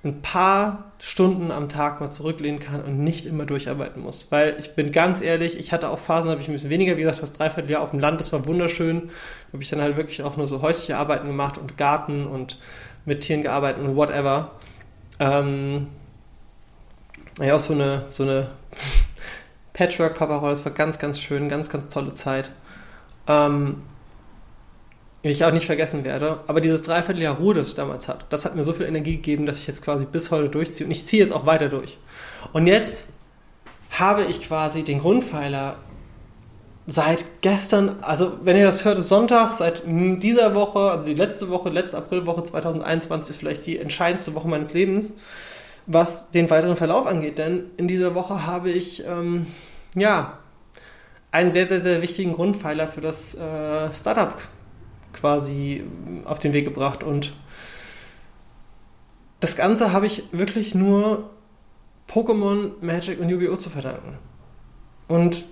[0.03, 4.33] ein paar Stunden am Tag mal zurücklehnen kann und nicht immer durcharbeiten muss.
[4.33, 6.97] Weil ich bin ganz ehrlich, ich hatte auch Phasen, da habe ich ein bisschen weniger,
[6.97, 9.09] wie gesagt, das Dreivierteljahr auf dem Land, das war wunderschön.
[9.09, 12.59] Da habe ich dann halt wirklich auch nur so häusliche Arbeiten gemacht und Garten und
[13.05, 14.53] mit Tieren gearbeitet und whatever.
[15.21, 15.89] Ähm,
[17.41, 18.49] ja, so eine, so eine
[19.73, 22.51] Patchwork-Papa-Rolle, das war ganz, ganz schön, ganz, ganz tolle Zeit.
[23.27, 23.83] Ähm,
[25.25, 26.41] die ich auch nicht vergessen werde.
[26.47, 29.47] Aber dieses Dreivierteljahr Ruhe, das ich damals hatte, das hat mir so viel Energie gegeben,
[29.47, 30.87] dass ich jetzt quasi bis heute durchziehe.
[30.87, 31.99] Und ich ziehe jetzt auch weiter durch.
[32.53, 33.09] Und jetzt
[33.91, 35.77] habe ich quasi den Grundpfeiler
[36.87, 41.51] seit gestern, also wenn ihr das hört, ist Sonntag, seit dieser Woche, also die letzte
[41.51, 45.13] Woche, letzte Aprilwoche 2021 ist vielleicht die entscheidendste Woche meines Lebens,
[45.89, 47.39] was den weiteren Verlauf angeht.
[47.39, 49.47] Denn in dieser Woche habe ich, ähm,
[49.97, 50.39] ja,
[51.33, 54.35] einen sehr, sehr, sehr wichtigen Grundpfeiler für das äh, Startup
[55.13, 55.85] quasi
[56.25, 57.03] auf den Weg gebracht.
[57.03, 57.33] Und
[59.41, 61.31] das Ganze habe ich wirklich nur
[62.09, 63.57] Pokémon, Magic und Yu-Gi-Oh!
[63.57, 64.19] zu verdanken.
[65.07, 65.47] Und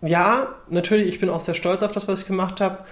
[0.00, 2.84] ja, natürlich, ich bin auch sehr stolz auf das, was ich gemacht habe.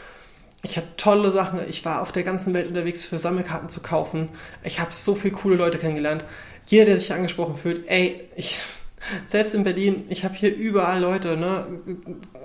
[0.63, 1.61] Ich habe tolle Sachen.
[1.69, 4.29] Ich war auf der ganzen Welt unterwegs für Sammelkarten zu kaufen.
[4.63, 6.25] Ich habe so viele coole Leute kennengelernt.
[6.67, 8.59] Jeder, der sich angesprochen fühlt, ey, ich,
[9.25, 11.67] selbst in Berlin, ich habe hier überall Leute, ne?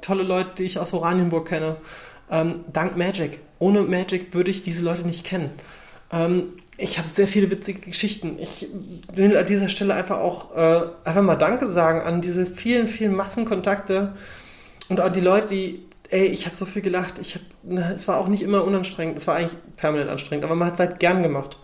[0.01, 1.77] Tolle Leute, die ich aus Oranienburg kenne
[2.29, 3.39] ähm, dank Magic.
[3.59, 5.51] Ohne Magic würde ich diese Leute nicht kennen.
[6.11, 8.37] Ähm, ich habe sehr viele witzige Geschichten.
[8.39, 8.67] Ich
[9.13, 13.15] will an dieser Stelle einfach auch äh, einfach mal Danke sagen an diese vielen, vielen
[13.15, 14.13] Massenkontakte
[14.89, 17.17] und an die Leute, die, ey, ich habe so viel gelacht.
[17.19, 19.17] Ich habe, es war auch nicht immer unanstrengend.
[19.17, 21.57] Es war eigentlich permanent anstrengend, aber man hat es halt gern gemacht.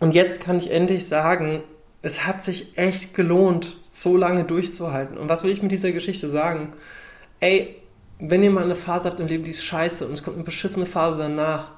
[0.00, 1.62] Und jetzt kann ich endlich sagen,
[2.02, 5.18] es hat sich echt gelohnt, so lange durchzuhalten.
[5.18, 6.72] Und was will ich mit dieser Geschichte sagen?
[7.40, 7.76] Ey,
[8.20, 10.44] wenn ihr mal eine Phase habt im Leben, die ist scheiße und es kommt eine
[10.44, 11.72] beschissene Phase danach,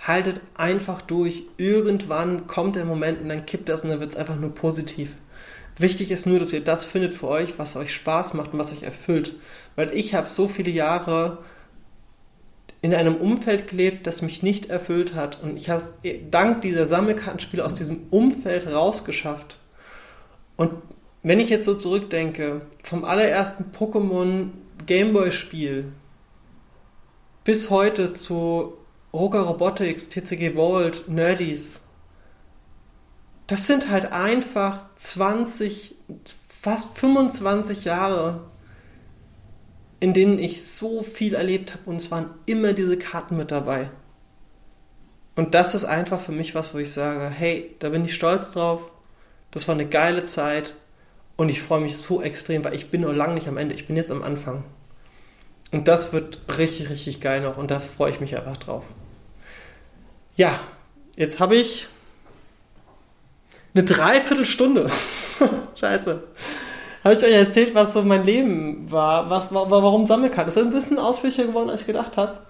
[0.00, 1.44] haltet einfach durch.
[1.56, 5.10] Irgendwann kommt der Moment und dann kippt das und dann wird es einfach nur positiv.
[5.78, 8.72] Wichtig ist nur, dass ihr das findet für euch, was euch Spaß macht und was
[8.72, 9.34] euch erfüllt.
[9.76, 11.38] Weil ich habe so viele Jahre
[12.82, 15.42] in einem Umfeld gelebt, das mich nicht erfüllt hat.
[15.42, 15.94] Und ich habe es
[16.30, 19.58] dank dieser Sammelkartenspiele aus diesem Umfeld rausgeschafft.
[20.56, 20.72] Und
[21.22, 24.50] wenn ich jetzt so zurückdenke, vom allerersten Pokémon
[24.86, 25.92] Gameboy-Spiel
[27.44, 28.74] bis heute zu
[29.12, 31.82] Roger Robotics, TCG Vault, Nerdies,
[33.46, 35.96] das sind halt einfach 20,
[36.48, 38.42] fast 25 Jahre,
[40.00, 43.90] in denen ich so viel erlebt habe und es waren immer diese Karten mit dabei.
[45.36, 48.50] Und das ist einfach für mich was, wo ich sage, hey, da bin ich stolz
[48.50, 48.90] drauf.
[49.50, 50.74] Das war eine geile Zeit
[51.36, 53.86] und ich freue mich so extrem, weil ich bin noch lange nicht am Ende, ich
[53.86, 54.64] bin jetzt am Anfang.
[55.70, 58.84] Und das wird richtig, richtig geil noch und da freue ich mich einfach drauf.
[60.36, 60.58] Ja,
[61.16, 61.88] jetzt habe ich
[63.74, 64.90] eine Dreiviertelstunde.
[65.76, 66.22] Scheiße.
[67.02, 70.46] Habe ich euch erzählt, was so mein Leben war, was, warum Sammelkarten.
[70.46, 72.40] Das ist ein bisschen ausführlicher geworden, als ich gedacht habe.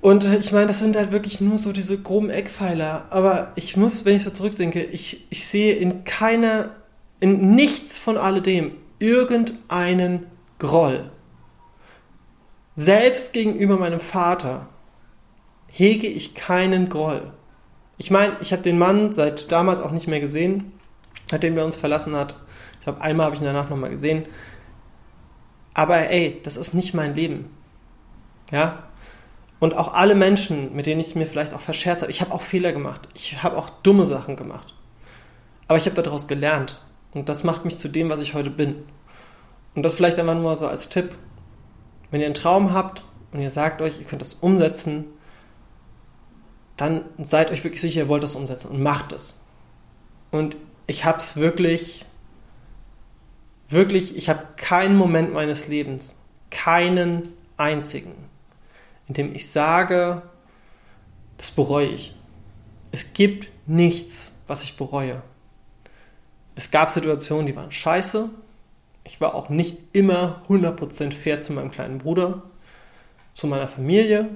[0.00, 3.04] Und ich meine, das sind halt wirklich nur so diese groben Eckpfeiler.
[3.10, 6.70] Aber ich muss, wenn ich so zurückdenke, ich, ich sehe in keiner,
[7.20, 10.26] in nichts von alledem irgendeinen
[10.58, 11.10] Groll.
[12.76, 14.68] Selbst gegenüber meinem Vater
[15.66, 17.32] hege ich keinen Groll.
[17.98, 20.72] Ich meine, ich habe den Mann seit damals auch nicht mehr gesehen,
[21.30, 22.36] seitdem er uns verlassen hat.
[22.78, 24.26] Ich glaube, einmal habe ich ihn danach nochmal gesehen.
[25.74, 27.50] Aber ey, das ist nicht mein Leben.
[28.50, 28.84] Ja?
[29.60, 32.32] Und auch alle Menschen, mit denen ich es mir vielleicht auch verscherzt habe, ich habe
[32.32, 33.08] auch Fehler gemacht.
[33.14, 34.74] Ich habe auch dumme Sachen gemacht.
[35.68, 36.82] Aber ich habe daraus gelernt.
[37.12, 38.82] Und das macht mich zu dem, was ich heute bin.
[39.74, 41.14] Und das vielleicht einmal nur so als Tipp.
[42.10, 45.04] Wenn ihr einen Traum habt und ihr sagt euch, ihr könnt das umsetzen,
[46.76, 49.40] dann seid euch wirklich sicher, ihr wollt das umsetzen und macht es.
[50.30, 50.56] Und
[50.90, 52.04] ich habe es wirklich,
[53.68, 56.20] wirklich, ich habe keinen Moment meines Lebens,
[56.50, 58.12] keinen einzigen,
[59.06, 60.22] in dem ich sage,
[61.36, 62.16] das bereue ich.
[62.90, 65.22] Es gibt nichts, was ich bereue.
[66.56, 68.28] Es gab Situationen, die waren scheiße.
[69.04, 72.42] Ich war auch nicht immer 100% fair zu meinem kleinen Bruder,
[73.32, 74.28] zu meiner Familie,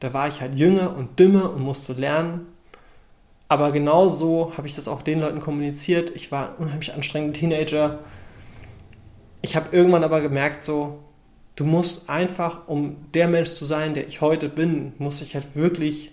[0.00, 2.48] da war ich halt jünger und dümmer und musste lernen.
[3.50, 6.10] Aber genau so habe ich das auch den Leuten kommuniziert.
[6.14, 7.98] Ich war ein unheimlich anstrengender Teenager.
[9.42, 11.00] Ich habe irgendwann aber gemerkt, so,
[11.56, 15.56] du musst einfach, um der Mensch zu sein, der ich heute bin, muss ich halt
[15.56, 16.12] wirklich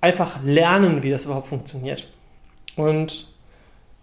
[0.00, 2.08] einfach lernen, wie das überhaupt funktioniert.
[2.76, 3.28] Und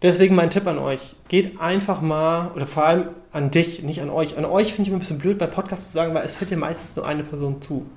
[0.03, 4.11] deswegen mein Tipp an euch, geht einfach mal, oder vor allem an dich, nicht an
[4.11, 4.37] euch.
[4.37, 6.51] An euch finde ich immer ein bisschen blöd bei Podcasts zu sagen, weil es hört
[6.51, 7.89] dir meistens nur eine Person zu.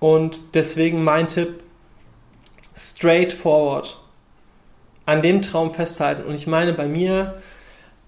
[0.00, 1.62] Und deswegen mein Tipp,
[2.74, 3.98] straightforward.
[5.06, 6.22] An dem Traum festhalten.
[6.22, 7.34] Und ich meine, bei mir,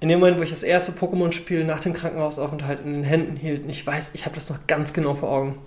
[0.00, 3.64] in dem Moment, wo ich das erste Pokémon-Spiel nach dem Krankenhausaufenthalt in den Händen hielt,
[3.64, 5.58] und ich weiß, ich habe das noch ganz genau vor Augen.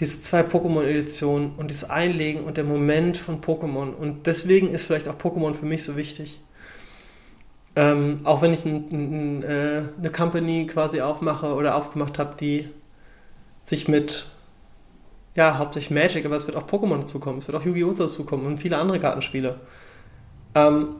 [0.00, 3.94] Diese zwei Pokémon-Editionen und das Einlegen und der Moment von Pokémon.
[3.94, 6.40] Und deswegen ist vielleicht auch Pokémon für mich so wichtig.
[7.78, 12.68] Ähm, auch wenn ich ein, ein, äh, eine Company quasi aufmache oder aufgemacht habe, die
[13.62, 14.26] sich mit,
[15.34, 17.92] ja, hauptsächlich Magic, aber es wird auch Pokémon dazukommen, es wird auch Yu-Gi-Oh!
[17.92, 19.60] dazukommen und viele andere Kartenspiele.
[20.54, 20.96] Ähm,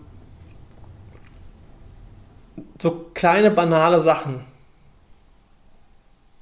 [2.81, 4.41] so kleine, banale Sachen.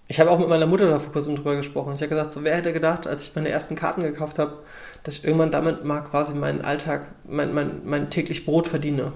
[0.09, 1.95] Ich habe auch mit meiner Mutter da vor kurzem drüber gesprochen.
[1.95, 4.59] Ich habe gesagt, so wer hätte gedacht, als ich meine ersten Karten gekauft habe,
[5.03, 9.12] dass ich irgendwann damit mal quasi meinen Alltag, mein, mein, mein täglich Brot verdiene.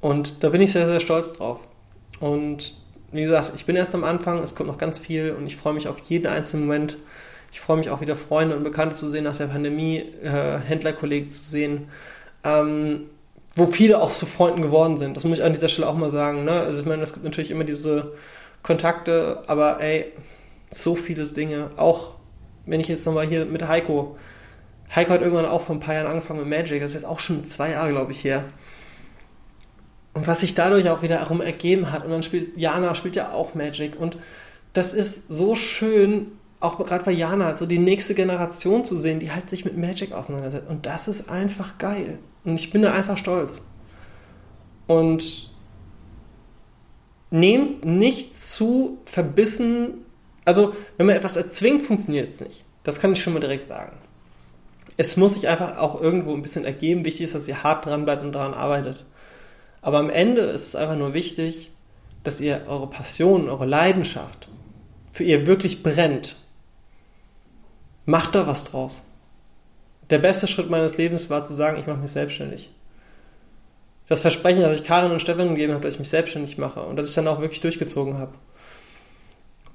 [0.00, 1.68] Und da bin ich sehr, sehr stolz drauf.
[2.20, 2.76] Und
[3.12, 5.74] wie gesagt, ich bin erst am Anfang, es kommt noch ganz viel und ich freue
[5.74, 6.98] mich auf jeden einzelnen Moment.
[7.52, 11.30] Ich freue mich auch wieder Freunde und Bekannte zu sehen nach der Pandemie, äh, Händlerkollegen
[11.30, 11.88] zu sehen,
[12.44, 13.06] ähm,
[13.54, 15.16] wo viele auch zu Freunden geworden sind.
[15.16, 16.44] Das muss ich an dieser Stelle auch mal sagen.
[16.44, 16.52] Ne?
[16.52, 18.12] Also ich meine, es gibt natürlich immer diese
[18.62, 20.12] Kontakte, aber ey,
[20.70, 21.70] so viele Dinge.
[21.76, 22.14] Auch
[22.66, 24.16] wenn ich jetzt nochmal hier mit Heiko,
[24.94, 27.20] Heiko hat irgendwann auch vor ein paar Jahren angefangen mit Magic, das ist jetzt auch
[27.20, 28.44] schon zwei Jahre, glaube ich, her.
[30.16, 32.04] Und was sich dadurch auch wiederum ergeben hat.
[32.04, 34.00] Und dann spielt Jana spielt ja auch Magic.
[34.00, 34.16] Und
[34.72, 39.30] das ist so schön, auch gerade bei Jana, so die nächste Generation zu sehen, die
[39.30, 40.68] halt sich mit Magic auseinandersetzt.
[40.70, 42.18] Und das ist einfach geil.
[42.44, 43.60] Und ich bin da einfach stolz.
[44.86, 45.50] Und
[47.30, 50.06] nehmt nicht zu verbissen,
[50.46, 52.64] also wenn man etwas erzwingt, funktioniert es nicht.
[52.84, 53.98] Das kann ich schon mal direkt sagen.
[54.96, 57.04] Es muss sich einfach auch irgendwo ein bisschen ergeben.
[57.04, 59.04] Wichtig ist, dass ihr hart dran bleibt und daran arbeitet.
[59.86, 61.70] Aber am Ende ist es einfach nur wichtig,
[62.24, 64.48] dass ihr eure Passion, eure Leidenschaft
[65.12, 66.34] für ihr wirklich brennt.
[68.04, 69.04] Macht da was draus.
[70.10, 72.68] Der beste Schritt meines Lebens war zu sagen, ich mache mich selbstständig.
[74.08, 76.96] Das Versprechen, das ich Karin und Stefan gegeben habe, dass ich mich selbstständig mache und
[76.96, 78.32] dass ich dann auch wirklich durchgezogen habe.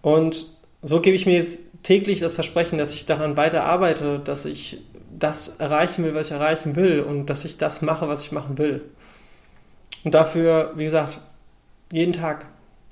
[0.01, 0.47] Und
[0.81, 4.83] so gebe ich mir jetzt täglich das Versprechen, dass ich daran weiter arbeite, dass ich
[5.17, 8.57] das erreichen will, was ich erreichen will und dass ich das mache, was ich machen
[8.57, 8.83] will.
[10.03, 11.19] Und dafür, wie gesagt,
[11.91, 12.45] jeden Tag.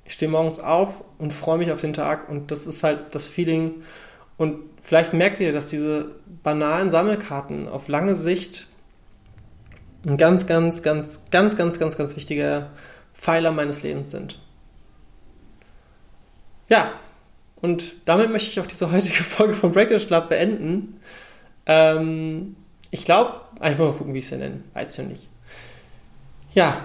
[0.04, 3.26] Ich stehe morgens auf und freue mich auf den Tag und das ist halt das
[3.26, 3.82] Feeling.
[4.36, 8.66] Und vielleicht merkt ihr, dass diese banalen Sammelkarten auf lange Sicht
[10.06, 12.70] ein ganz, ganz, ganz, ganz, ganz, ganz, ganz wichtiger
[13.14, 14.40] Pfeiler meines Lebens sind.
[16.68, 16.92] Ja,
[17.60, 21.00] und damit möchte ich auch diese heutige Folge von Breakers Club beenden.
[21.66, 22.56] Ähm,
[22.90, 24.62] ich glaube, ich mal gucken, wie ich es nenne.
[24.72, 25.28] Weiß ja nicht.
[26.54, 26.84] Ja,